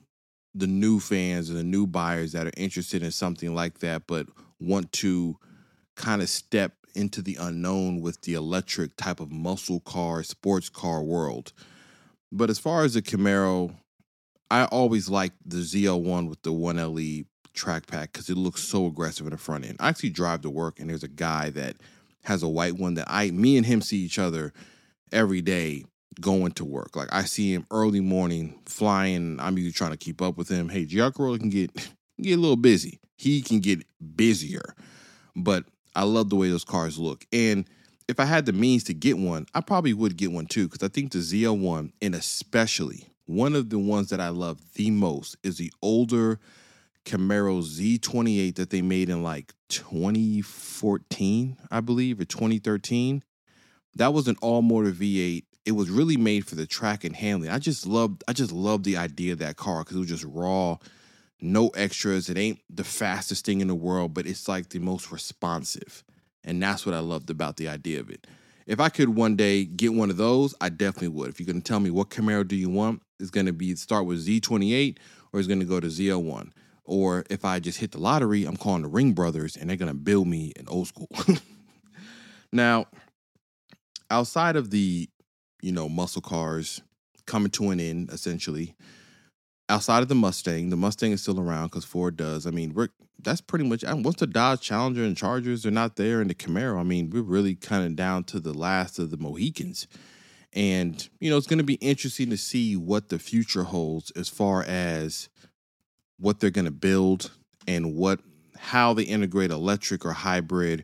[0.53, 4.27] the new fans or the new buyers that are interested in something like that but
[4.59, 5.37] want to
[5.95, 11.03] kind of step into the unknown with the electric type of muscle car sports car
[11.03, 11.53] world
[12.31, 13.73] but as far as the camaro
[14.49, 17.25] i always liked the zl1 with the 1le
[17.59, 19.77] track pack because it looks so aggressive in the front end.
[19.79, 21.75] I actually drive to work and there's a guy that
[22.23, 24.53] has a white one that I me and him see each other
[25.11, 25.83] every day
[26.21, 26.95] going to work.
[26.95, 29.39] Like I see him early morning flying.
[29.39, 30.69] I'm usually trying to keep up with him.
[30.69, 31.71] Hey, GR Corolla can get
[32.21, 32.99] get a little busy.
[33.17, 34.75] He can get busier,
[35.35, 37.25] but I love the way those cars look.
[37.33, 37.65] And
[38.07, 40.87] if I had the means to get one, I probably would get one too because
[40.87, 45.37] I think the ZL1 and especially one of the ones that I love the most
[45.43, 46.39] is the older
[47.05, 53.23] Camaro Z28 that they made in like 2014, I believe, or 2013.
[53.95, 55.43] That was an all motor V8.
[55.65, 57.51] It was really made for the track and handling.
[57.51, 60.25] I just loved I just loved the idea of that car because it was just
[60.25, 60.77] raw,
[61.41, 62.29] no extras.
[62.29, 66.03] It ain't the fastest thing in the world, but it's like the most responsive.
[66.43, 68.25] And that's what I loved about the idea of it.
[68.65, 71.29] If I could one day get one of those, I definitely would.
[71.29, 74.25] If you're gonna tell me what Camaro do you want, it's gonna be start with
[74.25, 74.97] Z28
[75.33, 76.51] or it's gonna go to ZL1.
[76.89, 80.27] Or if I just hit the lottery, I'm calling the Ringbrothers and they're gonna build
[80.27, 81.07] me an old school.
[82.51, 82.87] now,
[84.09, 85.07] outside of the,
[85.61, 86.81] you know, muscle cars
[87.27, 88.75] coming to an end, essentially,
[89.69, 92.47] outside of the Mustang, the Mustang is still around because Ford does.
[92.47, 92.89] I mean, we're
[93.21, 96.79] that's pretty much once the Dodge Challenger and Chargers are not there, and the Camaro,
[96.79, 99.87] I mean, we're really kind of down to the last of the Mohicans.
[100.53, 104.29] And you know, it's going to be interesting to see what the future holds as
[104.29, 105.29] far as
[106.19, 107.31] what they're going to build
[107.67, 108.19] and what
[108.57, 110.83] how they integrate electric or hybrid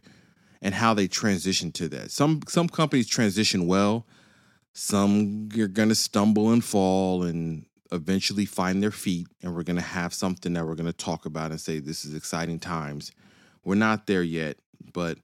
[0.61, 2.11] and how they transition to that.
[2.11, 4.05] Some some companies transition well.
[4.73, 9.75] Some you're going to stumble and fall and eventually find their feet and we're going
[9.75, 13.11] to have something that we're going to talk about and say this is exciting times.
[13.63, 14.57] We're not there yet,
[14.93, 15.17] but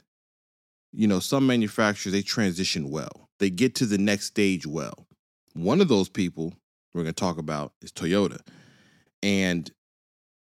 [0.94, 3.30] you know, some manufacturers they transition well.
[3.40, 5.08] They get to the next stage well.
[5.54, 6.54] One of those people
[6.94, 8.40] we're going to talk about is Toyota.
[9.24, 9.72] And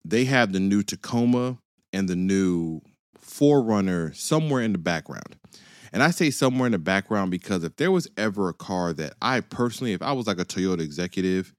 [0.04, 1.58] they have the new Tacoma
[1.92, 2.80] and the new
[3.20, 5.36] 4Runner somewhere in the background.
[5.92, 9.14] And I say somewhere in the background because if there was ever a car that
[9.20, 11.52] I personally, if I was like a Toyota executive,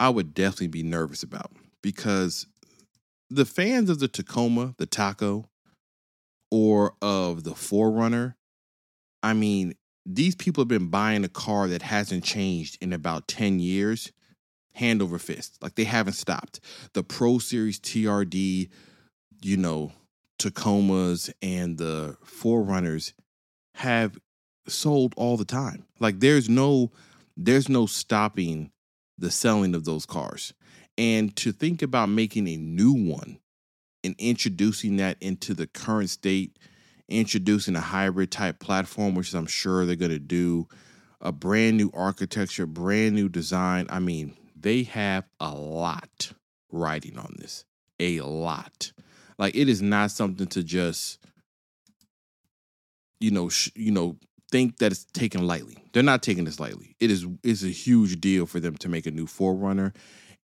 [0.00, 2.46] I would definitely be nervous about because
[3.30, 5.48] the fans of the Tacoma, the Taco,
[6.50, 8.34] or of the 4Runner,
[9.22, 13.60] I mean, these people have been buying a car that hasn't changed in about 10
[13.60, 14.10] years
[14.74, 15.58] hand over fist.
[15.60, 16.60] Like they haven't stopped.
[16.94, 18.68] The Pro Series TRD,
[19.42, 19.92] you know,
[20.38, 23.12] Tacomas and the 4Runners
[23.76, 24.18] have
[24.66, 25.84] sold all the time.
[26.00, 26.90] Like there's no
[27.36, 28.70] there's no stopping
[29.18, 30.52] the selling of those cars.
[30.98, 33.38] And to think about making a new one
[34.04, 36.58] and introducing that into the current state,
[37.08, 40.68] introducing a hybrid type platform, which I'm sure they're going to do,
[41.20, 43.86] a brand new architecture, brand new design.
[43.88, 46.32] I mean, they have a lot
[46.70, 47.64] riding on this.
[48.00, 48.92] A lot.
[49.38, 51.18] Like it is not something to just,
[53.20, 54.16] you know, sh- you know,
[54.50, 55.76] think that it's taken lightly.
[55.92, 56.96] They're not taking this lightly.
[57.00, 59.94] It is it's a huge deal for them to make a new 4Runner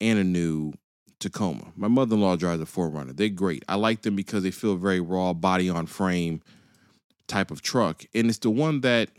[0.02, 0.74] and a new
[1.20, 1.72] Tacoma.
[1.76, 3.16] My mother-in-law drives a 4Runner.
[3.16, 3.64] They're great.
[3.68, 6.42] I like them because they feel very raw, body on frame
[7.28, 9.10] type of truck, and it's the one that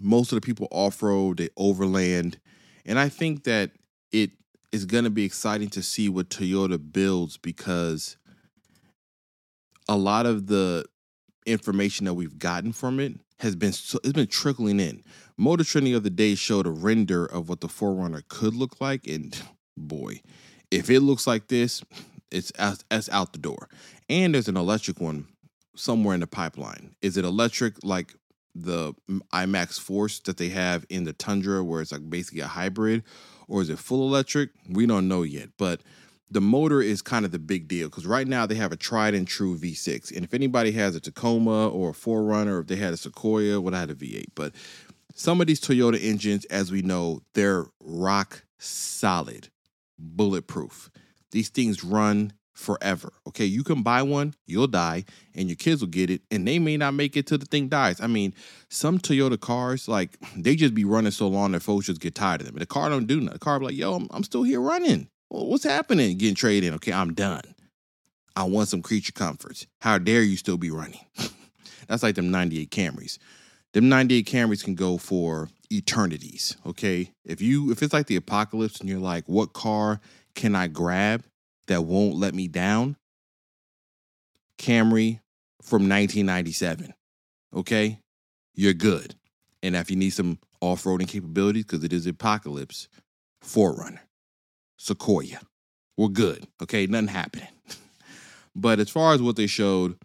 [0.00, 2.38] most of the people off-road, they overland,
[2.84, 3.70] and I think that
[4.12, 4.30] it
[4.72, 8.16] is going to be exciting to see what Toyota builds because
[9.88, 10.84] a lot of the
[11.46, 15.02] information that we've gotten from it has been it's been trickling in.
[15.36, 19.06] Motor Trend the other day showed a render of what the 4Runner could look like,
[19.06, 19.40] and
[19.76, 20.20] boy,
[20.70, 21.82] if it looks like this,
[22.30, 22.52] it's
[22.90, 23.68] that's out the door.
[24.08, 25.26] And there's an electric one
[25.76, 26.94] somewhere in the pipeline.
[27.00, 28.14] Is it electric like
[28.54, 28.92] the
[29.32, 33.04] IMAX Force that they have in the Tundra, where it's like basically a hybrid,
[33.48, 34.50] or is it full electric?
[34.68, 35.80] We don't know yet, but
[36.30, 39.14] the motor is kind of the big deal because right now they have a tried
[39.14, 40.14] and true V6.
[40.14, 43.60] And if anybody has a Tacoma or a 4Runner, or if they had a Sequoia,
[43.60, 44.26] would have had a V8.
[44.34, 44.52] But
[45.14, 49.48] some of these Toyota engines, as we know, they're rock solid,
[49.98, 50.90] bulletproof.
[51.30, 53.12] These things run forever.
[53.26, 56.58] Okay, you can buy one, you'll die, and your kids will get it, and they
[56.58, 58.00] may not make it till the thing dies.
[58.00, 58.34] I mean,
[58.68, 62.40] some Toyota cars, like they just be running so long that folks just get tired
[62.40, 62.56] of them.
[62.56, 63.34] And the car don't do nothing.
[63.34, 65.08] The car be like, yo, I'm, I'm still here running.
[65.28, 66.16] What's happening?
[66.18, 66.74] Getting traded in.
[66.74, 67.42] Okay, I'm done.
[68.34, 69.66] I want some creature comforts.
[69.80, 71.00] How dare you still be running?
[71.88, 73.18] That's like them 98 Camrys.
[73.72, 76.56] Them 98 Camrys can go for eternities.
[76.66, 77.12] Okay.
[77.24, 80.00] If you if it's like the apocalypse and you're like, what car
[80.34, 81.24] can I grab
[81.68, 82.96] that won't let me down?
[84.58, 85.20] Camry
[85.62, 86.92] from 1997.
[87.54, 88.00] Okay.
[88.54, 89.14] You're good.
[89.62, 92.88] And if you need some off-roading capabilities, because it is apocalypse,
[93.44, 94.00] 4Runner.
[94.76, 95.40] Sequoia.
[95.96, 96.46] We're good.
[96.62, 97.48] Okay, nothing happening.
[98.56, 99.96] but as far as what they showed,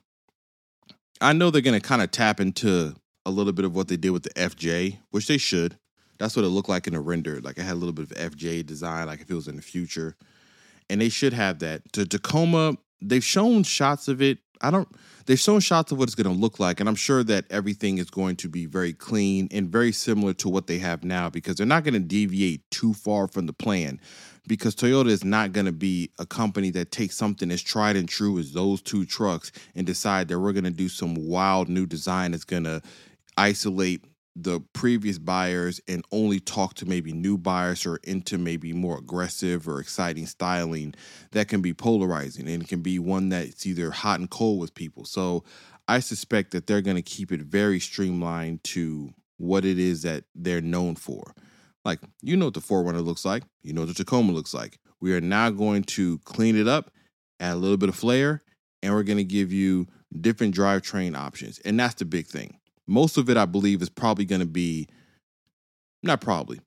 [1.21, 2.95] I know they're going to kind of tap into
[3.25, 5.77] a little bit of what they did with the FJ, which they should.
[6.17, 7.39] That's what it looked like in the render.
[7.41, 9.61] Like it had a little bit of FJ design, like if it was in the
[9.61, 10.15] future.
[10.89, 11.81] And they should have that.
[11.93, 14.39] The Tacoma, they've shown shots of it.
[14.61, 14.87] I don't
[15.25, 17.97] they've shown shots of what it's going to look like and i'm sure that everything
[17.97, 21.55] is going to be very clean and very similar to what they have now because
[21.55, 23.99] they're not going to deviate too far from the plan
[24.47, 28.09] because Toyota is not going to be a company that takes something as tried and
[28.09, 31.85] true as those two trucks and decide that we're going to do some wild new
[31.85, 32.81] design that's going to
[33.37, 34.03] isolate
[34.35, 39.67] the previous buyers and only talk to maybe new buyers or into maybe more aggressive
[39.67, 40.95] or exciting styling
[41.31, 45.05] that can be polarizing and can be one that's either hot and cold with people.
[45.05, 45.43] So
[45.87, 50.23] I suspect that they're going to keep it very streamlined to what it is that
[50.33, 51.35] they're known for.
[51.85, 54.79] Like, you know what the 4Runner looks like, you know what the Tacoma looks like.
[55.01, 56.91] We are now going to clean it up,
[57.39, 58.41] add a little bit of flair,
[58.81, 59.87] and we're going to give you
[60.21, 61.59] different drivetrain options.
[61.59, 62.57] And that's the big thing.
[62.87, 64.87] Most of it, I believe, is probably going to be,
[66.01, 66.59] not probably,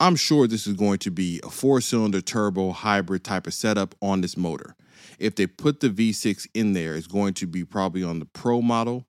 [0.00, 3.94] I'm sure this is going to be a four cylinder turbo hybrid type of setup
[4.00, 4.76] on this motor.
[5.18, 8.62] If they put the V6 in there, it's going to be probably on the Pro
[8.62, 9.04] model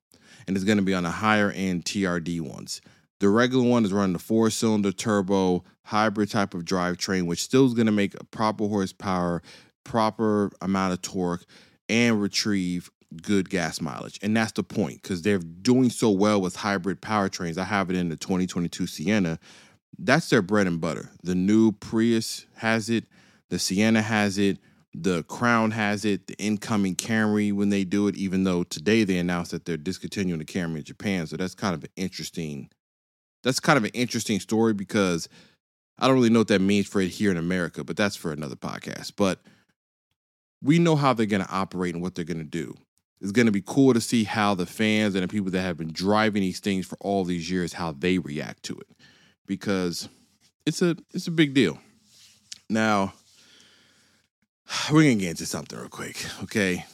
[0.46, 2.80] and it's going to be on the higher end TRD ones.
[3.20, 7.66] The regular one is running the four cylinder turbo hybrid type of drivetrain, which still
[7.66, 9.42] is going to make a proper horsepower,
[9.84, 11.44] proper amount of torque,
[11.88, 12.90] and retrieve
[13.22, 14.18] good gas mileage.
[14.22, 17.58] And that's the point because they're doing so well with hybrid powertrains.
[17.58, 19.38] I have it in the 2022 Sienna.
[19.98, 21.10] That's their bread and butter.
[21.22, 23.04] The new Prius has it,
[23.48, 24.58] the Sienna has it,
[24.94, 29.18] the Crown has it, the incoming Camry when they do it, even though today they
[29.18, 31.26] announced that they're discontinuing the Camry in Japan.
[31.26, 32.70] So that's kind of an interesting
[33.42, 35.28] that's kind of an interesting story because
[35.98, 38.32] I don't really know what that means for it here in America, but that's for
[38.32, 39.12] another podcast.
[39.16, 39.40] But
[40.62, 42.76] we know how they're going to operate and what they're going to do.
[43.20, 45.76] It's going to be cool to see how the fans and the people that have
[45.76, 48.88] been driving these things for all these years how they react to it
[49.46, 50.08] because
[50.64, 51.78] it's a it's a big deal.
[52.70, 53.12] Now,
[54.90, 56.86] we're going to get into something real quick, okay?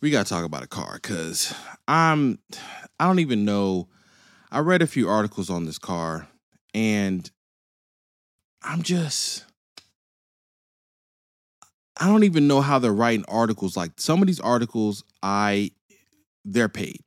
[0.00, 1.54] We got to talk about a car cuz
[1.86, 2.38] I'm
[2.98, 3.88] I don't even know
[4.50, 6.28] I read a few articles on this car
[6.74, 7.30] and
[8.62, 9.44] I'm just
[12.02, 15.70] I don't even know how they're writing articles like some of these articles I
[16.44, 16.98] they're paid.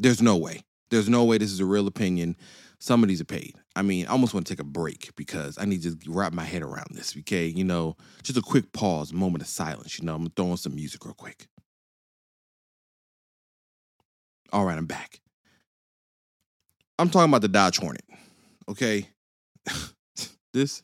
[0.00, 0.62] There's no way.
[0.90, 2.36] There's no way this is a real opinion.
[2.80, 3.54] Some of these are paid.
[3.76, 6.42] I mean, I almost want to take a break because I need to wrap my
[6.42, 7.16] head around this.
[7.16, 10.00] Okay, you know, just a quick pause, moment of silence.
[10.00, 11.46] You know, I'm throwing some music real quick.
[14.52, 15.20] All right, I'm back.
[16.98, 18.04] I'm talking about the Dodge Hornet.
[18.68, 19.06] Okay.
[20.52, 20.82] this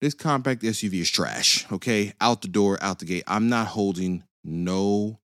[0.00, 1.66] this compact SUV is trash.
[1.72, 2.12] Okay.
[2.20, 3.24] Out the door, out the gate.
[3.26, 5.20] I'm not holding no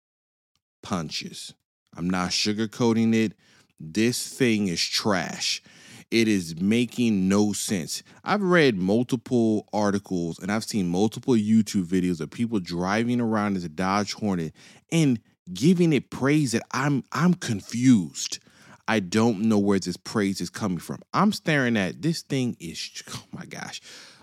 [0.82, 1.54] punches.
[1.96, 3.34] I'm not sugarcoating it.
[3.78, 5.62] This thing is trash.
[6.10, 8.02] It is making no sense.
[8.22, 13.64] I've read multiple articles and I've seen multiple YouTube videos of people driving around as
[13.64, 14.52] a Dodge Hornet
[14.90, 15.20] and
[15.52, 18.38] giving it praise that I'm I'm confused.
[18.86, 21.00] I don't know where this praise is coming from.
[21.14, 23.80] I'm staring at this thing is oh my gosh.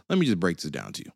[0.10, 1.12] Let me just break this down to you.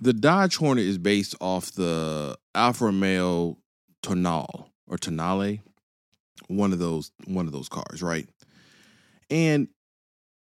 [0.00, 3.58] The Dodge Hornet is based off the Alfa Romeo
[4.02, 5.60] Tonale or Tonale,
[6.48, 8.28] one of those one of those cars, right?
[9.30, 9.68] And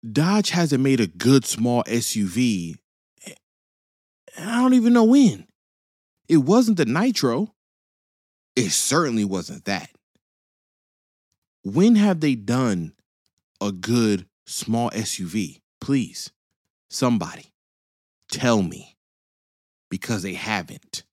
[0.10, 2.76] Dodge hasn't made a good small SUV.
[3.26, 3.34] Eh,
[4.38, 5.48] I don't even know when.
[6.30, 7.54] It wasn't the Nitro.
[8.56, 9.90] It certainly wasn't that.
[11.64, 12.94] When have they done
[13.60, 15.62] a good small SUV?
[15.82, 16.32] Please,
[16.90, 17.52] somebody
[18.38, 18.96] tell me
[19.90, 21.04] because they haven't.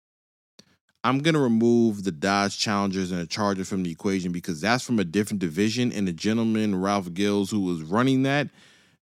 [1.03, 4.85] I'm going to remove the Dodge Challengers and the Charger from the equation because that's
[4.85, 5.93] from a different division.
[5.93, 8.49] And the gentleman, Ralph Gilles, who was running that,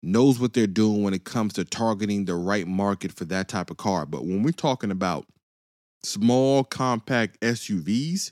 [0.03, 3.69] knows what they're doing when it comes to targeting the right market for that type
[3.69, 4.05] of car.
[4.05, 5.25] But when we're talking about
[6.03, 8.31] small, compact SUVs,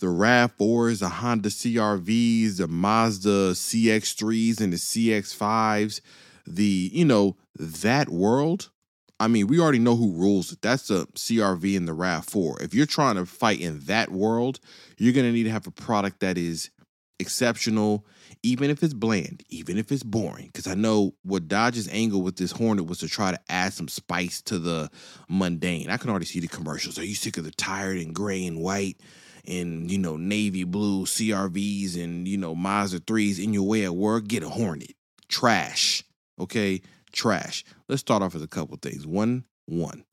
[0.00, 6.00] the RAV4s, the Honda CRVs, the Mazda CX3s, and the CX5s,
[6.46, 8.70] the, you know, that world,
[9.18, 10.60] I mean, we already know who rules it.
[10.60, 12.62] That's the CRV and the RAV4.
[12.62, 14.60] If you're trying to fight in that world,
[14.98, 16.70] you're going to need to have a product that is
[17.18, 18.04] exceptional,
[18.42, 20.46] even if it's bland, even if it's boring.
[20.46, 23.88] Because I know what Dodge's angle with this Hornet was to try to add some
[23.88, 24.90] spice to the
[25.30, 25.88] mundane.
[25.88, 26.98] I can already see the commercials.
[26.98, 29.00] Are you sick of the tired and gray and white?
[29.48, 33.94] and you know navy blue CRVs and you know Mazda 3s in your way at
[33.94, 34.94] work, get a Hornet.
[35.28, 36.02] Trash.
[36.38, 36.82] Okay?
[37.16, 37.64] Trash.
[37.88, 39.06] Let's start off with a couple things.
[39.06, 40.04] One, one.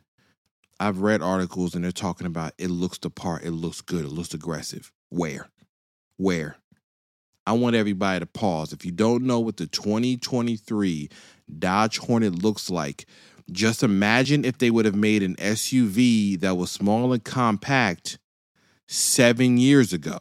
[0.79, 4.11] I've read articles and they're talking about it looks the part, it looks good, it
[4.11, 4.91] looks aggressive.
[5.09, 5.49] Where?
[6.15, 6.55] Where?
[7.45, 8.71] I want everybody to pause.
[8.71, 11.09] If you don't know what the 2023
[11.59, 13.05] Dodge Hornet looks like,
[13.51, 18.17] just imagine if they would have made an SUV that was small and compact
[18.87, 20.17] seven years ago.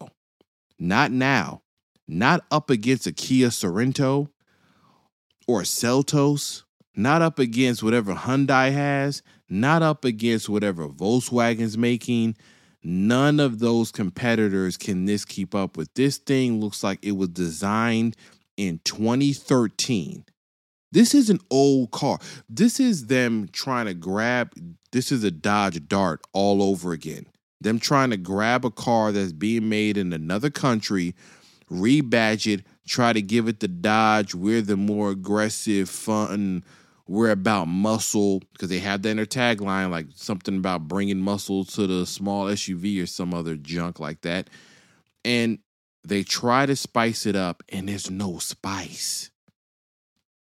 [0.80, 1.62] Not now.
[2.08, 4.30] Not up against a Kia Sorento
[5.46, 6.64] or a Seltos.
[6.94, 9.22] Not up against whatever Hyundai has.
[9.48, 12.36] Not up against whatever Volkswagen's making.
[12.82, 15.92] None of those competitors can this keep up with.
[15.94, 18.16] This thing looks like it was designed
[18.56, 20.24] in 2013.
[20.90, 22.18] This is an old car.
[22.48, 24.52] This is them trying to grab,
[24.90, 27.26] this is a Dodge Dart all over again
[27.62, 31.14] them trying to grab a car that's being made in another country,
[31.70, 34.34] rebadge it, try to give it the Dodge.
[34.34, 36.64] We're the more aggressive, fun.
[37.12, 41.62] We're about muscle because they have that in their tagline, like something about bringing muscle
[41.66, 44.48] to the small SUV or some other junk like that.
[45.22, 45.58] And
[46.08, 49.30] they try to spice it up, and there's no spice.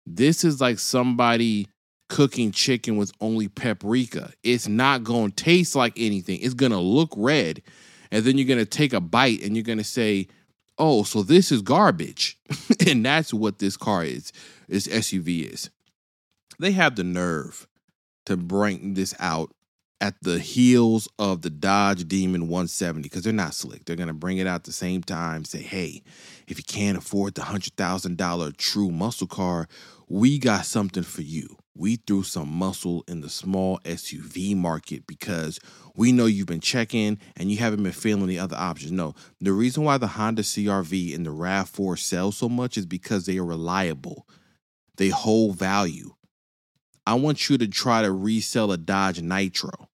[0.07, 1.69] This is like somebody
[2.09, 4.33] cooking chicken with only paprika.
[4.43, 6.41] It's not going to taste like anything.
[6.41, 7.61] It's going to look red.
[8.11, 10.29] And then you're going to take a bite and you're going to say,
[10.79, 12.39] oh, so this is garbage.
[12.87, 14.33] and that's what this car is,
[14.67, 15.69] this SUV is.
[16.59, 17.67] They have the nerve
[18.27, 19.53] to bring this out
[20.01, 23.85] at the heels of the Dodge Demon 170 because they're not slick.
[23.85, 26.03] They're going to bring it out at the same time, say, hey,
[26.47, 29.69] if you can't afford the $100,000 true muscle car,
[30.09, 35.59] we got something for you we threw some muscle in the small SUV market because
[35.97, 38.93] we know you've been checking and you haven't been feeling the other options.
[38.93, 43.27] No, the reason why the Honda CRV and the RAV4 sell so much is because
[43.27, 44.27] they are reliable,
[44.97, 46.15] they hold value.
[47.07, 49.89] I want you to try to resell a Dodge Nitro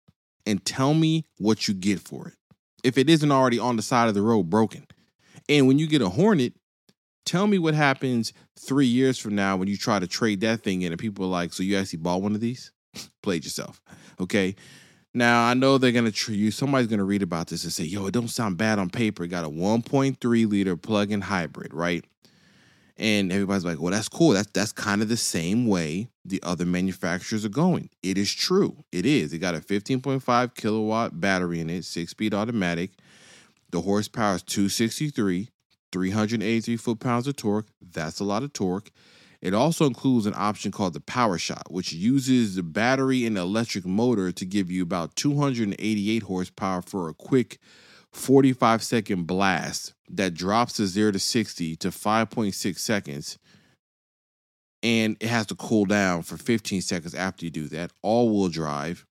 [0.46, 2.34] and tell me what you get for it
[2.84, 4.86] if it isn't already on the side of the road broken.
[5.48, 6.54] And when you get a Hornet,
[7.28, 10.80] Tell me what happens three years from now when you try to trade that thing
[10.80, 12.72] in and people are like, so you actually bought one of these?
[13.22, 13.82] Played yourself.
[14.18, 14.56] Okay.
[15.12, 16.50] Now I know they're gonna treat you.
[16.50, 19.28] Somebody's gonna read about this and say, "Yo, it don't sound bad on paper." It
[19.28, 22.02] got a 1.3 liter plug-in hybrid, right?
[22.98, 24.30] And everybody's like, "Well, that's cool.
[24.30, 28.84] That's that's kind of the same way the other manufacturers are going." It is true.
[28.90, 29.32] It is.
[29.32, 32.90] It got a 15.5 kilowatt battery in it, six-speed automatic.
[33.70, 35.50] The horsepower is 263.
[35.92, 37.68] 383 foot pounds of torque.
[37.80, 38.90] That's a lot of torque.
[39.40, 43.86] It also includes an option called the Power Shot, which uses the battery and electric
[43.86, 47.58] motor to give you about 288 horsepower for a quick
[48.12, 53.38] 45 second blast that drops to 0 to 60 to 5.6 seconds.
[54.82, 57.92] And it has to cool down for 15 seconds after you do that.
[58.02, 59.06] All wheel drive.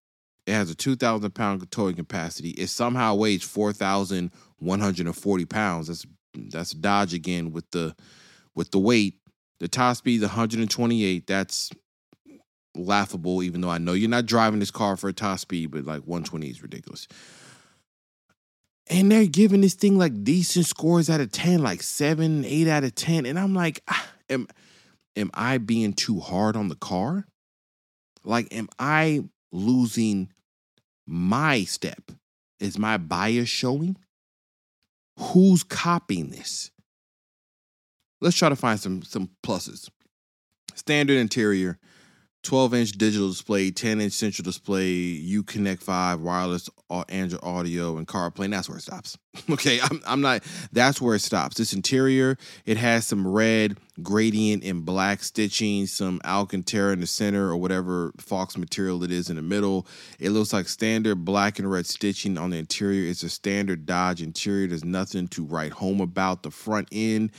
[0.45, 2.51] It has a 2,000 pound towing capacity.
[2.51, 5.87] It somehow weighs 4,140 pounds.
[5.87, 6.05] That's
[6.49, 7.95] that's Dodge again with the
[8.55, 9.15] with the weight.
[9.59, 11.27] The top speed is 128.
[11.27, 11.71] That's
[12.75, 15.85] laughable, even though I know you're not driving this car for a top speed, but
[15.85, 17.07] like 120 is ridiculous.
[18.89, 22.83] And they're giving this thing like decent scores out of 10, like seven, eight out
[22.83, 23.25] of 10.
[23.25, 24.47] And I'm like, ah, am,
[25.15, 27.25] am I being too hard on the car?
[28.23, 30.31] Like, am I losing
[31.05, 32.11] my step?
[32.59, 33.97] Is my bias showing?
[35.19, 36.71] Who's copying this?
[38.21, 39.89] Let's try to find some some pluses.
[40.75, 41.77] Standard interior,
[42.47, 46.69] 12 inch digital display, 10 inch central display, Uconnect 5, wireless
[47.09, 48.45] Android Auto, and CarPlay.
[48.45, 49.17] And that's where it stops.
[49.49, 51.57] okay, I'm, I'm not, that's where it stops.
[51.57, 57.49] This interior, it has some red gradient and black stitching, some Alcantara in the center
[57.49, 59.85] or whatever Fox material it is in the middle.
[60.17, 63.09] It looks like standard black and red stitching on the interior.
[63.09, 64.67] It's a standard Dodge interior.
[64.67, 66.43] There's nothing to write home about.
[66.43, 67.31] The front end,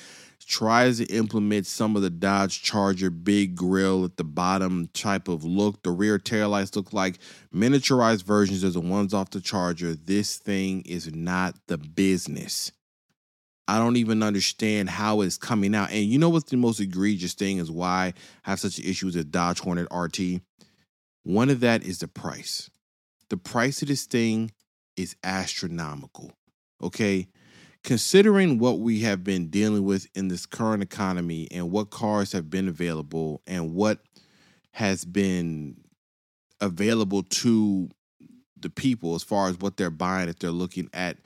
[0.48, 5.44] tries to implement some of the Dodge Charger big grill at the bottom type of
[5.44, 5.82] look.
[5.82, 7.18] The rear taillights look like
[7.54, 9.94] miniaturized versions of the ones off the Charger.
[9.94, 12.72] This thing is not the business.
[13.68, 15.90] I don't even understand how it's coming out.
[15.90, 19.30] And you know what's the most egregious thing is why I have such issues with
[19.30, 20.40] Dodge Hornet RT?
[21.24, 22.70] One of that is the price.
[23.28, 24.52] The price of this thing
[24.96, 26.32] is astronomical.
[26.82, 27.28] Okay
[27.88, 32.50] considering what we have been dealing with in this current economy and what cars have
[32.50, 34.00] been available and what
[34.72, 35.74] has been
[36.60, 37.88] available to
[38.60, 41.16] the people as far as what they're buying if they're looking at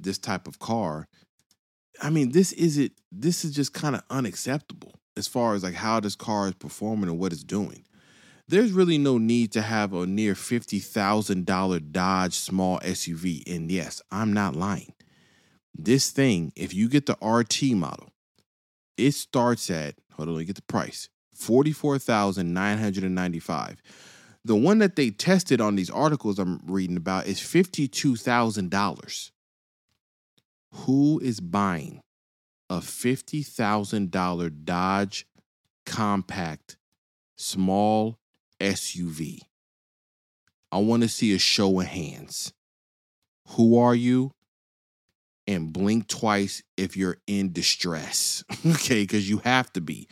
[0.00, 1.06] this type of car
[2.02, 5.74] i mean this is it this is just kind of unacceptable as far as like
[5.74, 7.84] how this car is performing and what it's doing
[8.48, 13.42] there's really no need to have a near $50,000 Dodge small SUV.
[13.46, 14.94] And yes, I'm not lying.
[15.78, 18.08] This thing, if you get the RT model,
[18.96, 21.08] it starts at hold on, let me get the price.
[21.34, 23.80] 44,995.
[24.44, 29.30] The one that they tested on these articles I'm reading about is $52,000.
[30.72, 32.00] Who is buying
[32.68, 35.26] a $50,000 Dodge
[35.86, 36.76] compact
[37.36, 38.18] small
[38.60, 39.42] SUV?
[40.72, 42.52] I want to see a show of hands.
[43.50, 44.32] Who are you?
[45.48, 48.44] And blink twice if you're in distress.
[48.66, 50.06] okay, because you have to be.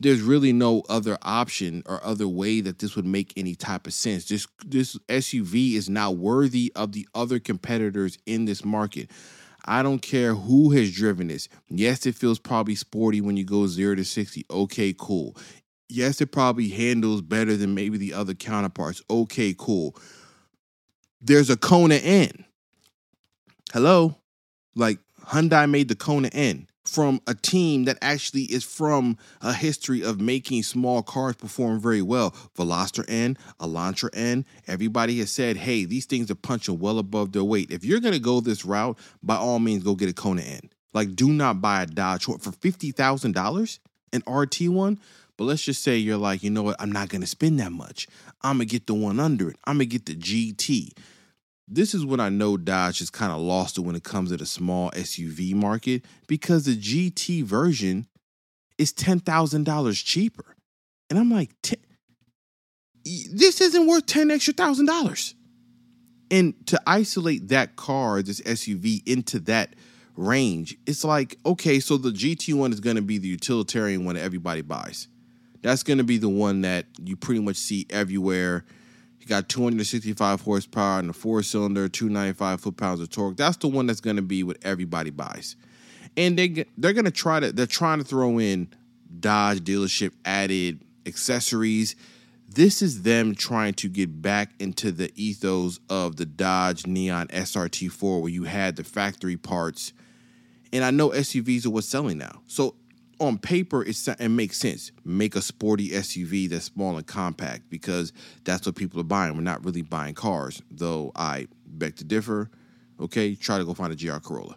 [0.00, 3.94] There's really no other option or other way that this would make any type of
[3.94, 4.26] sense.
[4.26, 9.10] This this SUV is not worthy of the other competitors in this market.
[9.64, 11.48] I don't care who has driven this.
[11.68, 14.46] Yes, it feels probably sporty when you go 0 to 60.
[14.50, 15.36] Okay, cool.
[15.88, 19.02] Yes, it probably handles better than maybe the other counterparts.
[19.10, 19.94] Okay, cool.
[21.20, 22.46] There's a Kona N.
[23.72, 24.19] Hello?
[24.74, 30.02] Like Hyundai made the Kona N from a team that actually is from a history
[30.02, 32.32] of making small cars perform very well.
[32.56, 37.44] Veloster N, Elantra N, everybody has said, hey, these things are punching well above their
[37.44, 37.70] weight.
[37.70, 40.70] If you're going to go this route, by all means, go get a Kona N.
[40.92, 43.78] Like, do not buy a Dodge for $50,000,
[44.12, 44.98] an RT one.
[45.36, 47.72] But let's just say you're like, you know what, I'm not going to spend that
[47.72, 48.08] much.
[48.42, 49.56] I'm going to get the one under it.
[49.64, 50.92] I'm going to get the GT
[51.70, 54.36] this is when I know Dodge is kind of lost it when it comes to
[54.36, 58.08] the small SUV market because the GT version
[58.76, 60.56] is $10,000 cheaper.
[61.08, 61.50] And I'm like,
[63.04, 65.34] this isn't worth 10 extra thousand dollars.
[66.32, 69.74] And to isolate that car, this SUV, into that
[70.16, 74.14] range, it's like, okay, so the GT one is going to be the utilitarian one
[74.16, 75.08] that everybody buys.
[75.62, 78.64] That's going to be the one that you pretty much see everywhere
[79.28, 83.36] got 265 horsepower and a four cylinder, 295 foot pounds of torque.
[83.36, 85.56] That's the one that's going to be what everybody buys.
[86.16, 88.68] And they they're going to try to they're trying to throw in
[89.18, 91.96] Dodge dealership added accessories.
[92.48, 98.20] This is them trying to get back into the ethos of the Dodge Neon SRT4
[98.20, 99.92] where you had the factory parts.
[100.72, 102.42] And I know SUVs are what's selling now.
[102.48, 102.74] So
[103.20, 104.90] on paper it's, it makes sense.
[105.04, 108.12] Make a sporty SUV that's small and compact because
[108.44, 109.34] that's what people are buying.
[109.34, 112.50] We're not really buying cars, though I beg to differ.
[112.98, 114.56] Okay, try to go find a GR Corolla.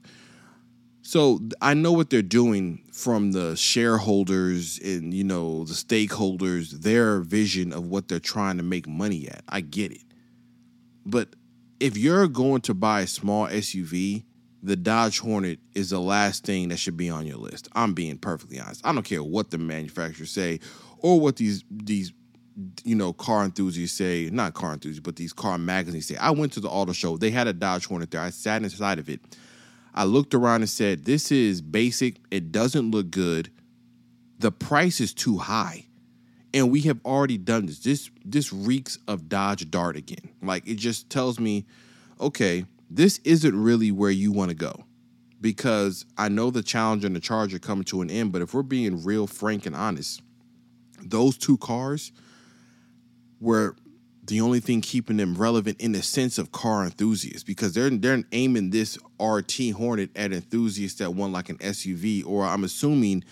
[1.01, 7.19] So I know what they're doing from the shareholders and you know the stakeholders, their
[7.19, 9.43] vision of what they're trying to make money at.
[9.49, 10.03] I get it.
[11.05, 11.35] But
[11.81, 14.23] if you're going to buy a small SUV
[14.63, 17.67] the Dodge Hornet is the last thing that should be on your list.
[17.73, 18.81] I'm being perfectly honest.
[18.85, 20.61] I don't care what the manufacturers say
[20.99, 22.13] or what these these
[22.83, 26.53] you know, car enthusiasts say, not car enthusiasts, but these car magazines say, I went
[26.53, 27.17] to the auto show.
[27.17, 28.21] They had a Dodge Hornet there.
[28.21, 29.21] I sat inside of it.
[29.93, 32.17] I looked around and said, This is basic.
[32.31, 33.51] It doesn't look good.
[34.39, 35.87] The price is too high.
[36.53, 37.79] And we have already done this.
[37.79, 40.29] This this reeks of Dodge Dart again.
[40.41, 41.65] Like it just tells me,
[42.19, 44.83] okay, this isn't really where you want to go.
[45.41, 48.53] Because I know the challenge and the charge are coming to an end, but if
[48.53, 50.21] we're being real frank and honest,
[51.01, 52.13] those two cars
[53.41, 53.75] were
[54.25, 58.23] the only thing keeping them relevant in the sense of car enthusiasts because they're they're
[58.31, 63.25] aiming this RT Hornet at enthusiasts that want like an SUV or I'm assuming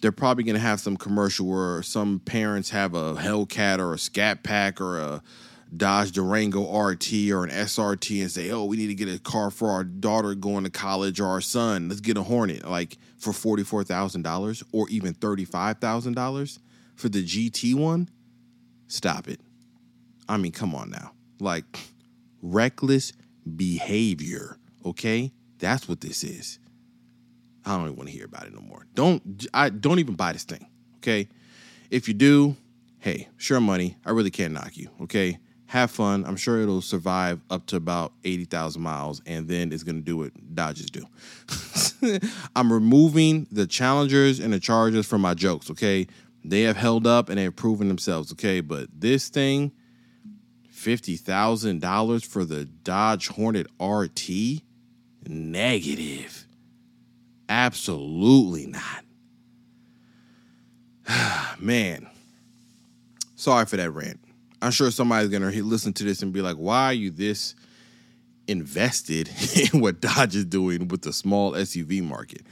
[0.00, 3.98] they're probably going to have some commercial where some parents have a Hellcat or a
[3.98, 5.22] Scat Pack or a
[5.76, 9.50] Dodge Durango RT or an SRT and say, "Oh, we need to get a car
[9.50, 11.88] for our daughter going to college or our son.
[11.88, 16.58] Let's get a Hornet like for $44,000 or even $35,000
[16.94, 18.08] for the GT one."
[18.86, 19.40] Stop it.
[20.28, 21.12] I mean, come on now.
[21.40, 21.78] Like
[22.42, 23.12] reckless
[23.56, 25.32] behavior, okay?
[25.58, 26.58] That's what this is.
[27.64, 28.86] I don't even want to hear about it no more.
[28.94, 30.66] Don't I don't even buy this thing,
[30.98, 31.28] okay?
[31.90, 32.56] If you do,
[33.00, 33.96] hey, sure money.
[34.04, 35.38] I really can't knock you, okay?
[35.68, 36.24] Have fun.
[36.24, 40.16] I'm sure it'll survive up to about 80,000 miles and then it's going to do
[40.16, 41.06] what Dodges do.
[42.56, 46.06] I'm removing the Challengers and the Chargers from my jokes, okay?
[46.42, 48.62] They have held up and they have proven themselves, okay?
[48.62, 49.72] But this thing,
[50.72, 54.62] $50,000 for the Dodge Hornet RT?
[55.26, 56.46] Negative.
[57.46, 59.04] Absolutely not.
[61.60, 62.06] Man,
[63.36, 64.20] sorry for that rant.
[64.60, 67.54] I'm sure somebody's to listen to this and be like, why are you this
[68.46, 69.30] invested
[69.72, 72.42] in what Dodge is doing with the small SUV market?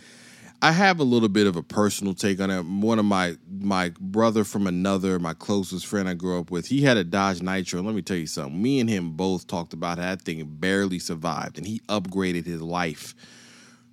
[0.63, 2.63] I have a little bit of a personal take on it.
[2.65, 6.83] One of my my brother from another, my closest friend I grew up with, he
[6.83, 7.83] had a Dodge Nitro.
[7.83, 8.61] Let me tell you something.
[8.61, 13.15] Me and him both talked about that thing barely survived, and he upgraded his life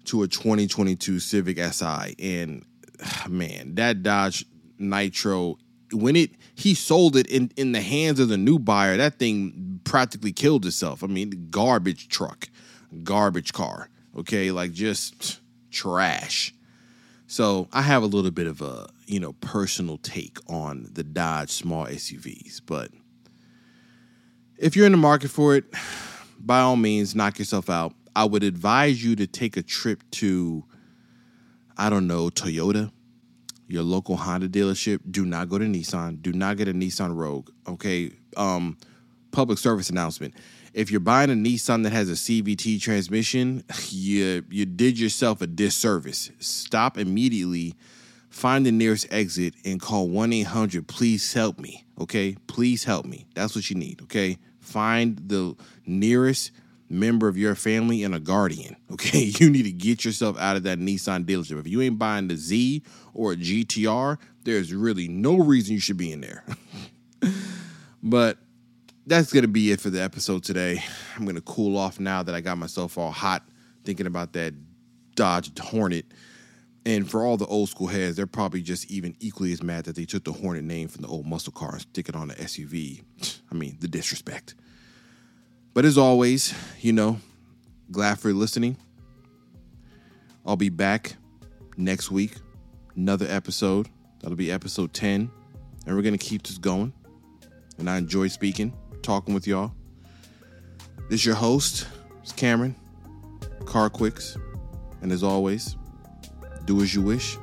[0.05, 2.15] to a 2022 Civic Si.
[2.17, 2.65] And
[3.27, 4.45] man, that Dodge
[4.79, 5.57] Nitro,
[5.93, 9.79] when it he sold it in in the hands of the new buyer, that thing
[9.83, 11.03] practically killed itself.
[11.03, 12.49] I mean, garbage truck,
[13.03, 13.89] garbage car.
[14.17, 15.39] Okay, like just
[15.71, 16.53] trash.
[17.27, 21.49] So I have a little bit of a you know personal take on the Dodge
[21.49, 22.91] small SUVs, but
[24.57, 25.65] if you're in the market for it,
[26.39, 27.93] by all means, knock yourself out.
[28.15, 30.63] I would advise you to take a trip to,
[31.77, 32.91] I don't know, Toyota,
[33.73, 34.99] your local Honda dealership.
[35.09, 36.21] Do not go to Nissan.
[36.21, 37.49] Do not get a Nissan Rogue.
[37.67, 38.11] Okay.
[38.37, 38.77] Um,
[39.31, 40.35] public service announcement
[40.73, 45.47] if you're buying a Nissan that has a CVT transmission, you you did yourself a
[45.47, 46.31] disservice.
[46.39, 47.75] Stop immediately,
[48.29, 50.87] find the nearest exit, and call one eight hundred.
[50.87, 51.85] Please help me.
[51.99, 53.27] Okay, please help me.
[53.35, 54.01] That's what you need.
[54.03, 55.55] Okay, find the
[55.85, 56.51] nearest
[56.93, 58.75] member of your family and a guardian.
[58.93, 61.59] Okay, you need to get yourself out of that Nissan dealership.
[61.59, 62.83] If you ain't buying the Z
[63.15, 66.45] or a GTR, there's really no reason you should be in there.
[68.03, 68.37] but
[69.07, 70.83] that's gonna be it for the episode today.
[71.15, 73.43] I'm gonna cool off now that I got myself all hot
[73.83, 74.53] thinking about that
[75.15, 76.05] Dodge Hornet.
[76.85, 79.95] And for all the old school heads, they're probably just even equally as mad that
[79.95, 82.35] they took the Hornet name from the old muscle car and stick it on the
[82.35, 83.01] SUV.
[83.51, 84.55] I mean, the disrespect.
[85.73, 87.19] But as always, you know,
[87.91, 88.77] glad for listening.
[90.45, 91.15] I'll be back
[91.77, 92.35] next week,
[92.95, 93.87] another episode.
[94.19, 95.31] That'll be episode 10.
[95.85, 96.93] And we're going to keep this going.
[97.77, 99.73] And I enjoy speaking talking with y'all.
[101.09, 101.87] This is your host,
[102.21, 102.75] it's Cameron,
[103.65, 104.39] CarQuicks.
[105.01, 105.75] And as always,
[106.65, 107.37] do as you wish,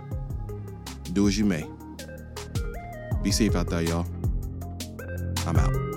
[1.13, 1.69] do as you may.
[3.23, 4.07] Be safe out there, y'all.
[5.47, 5.90] I'm out.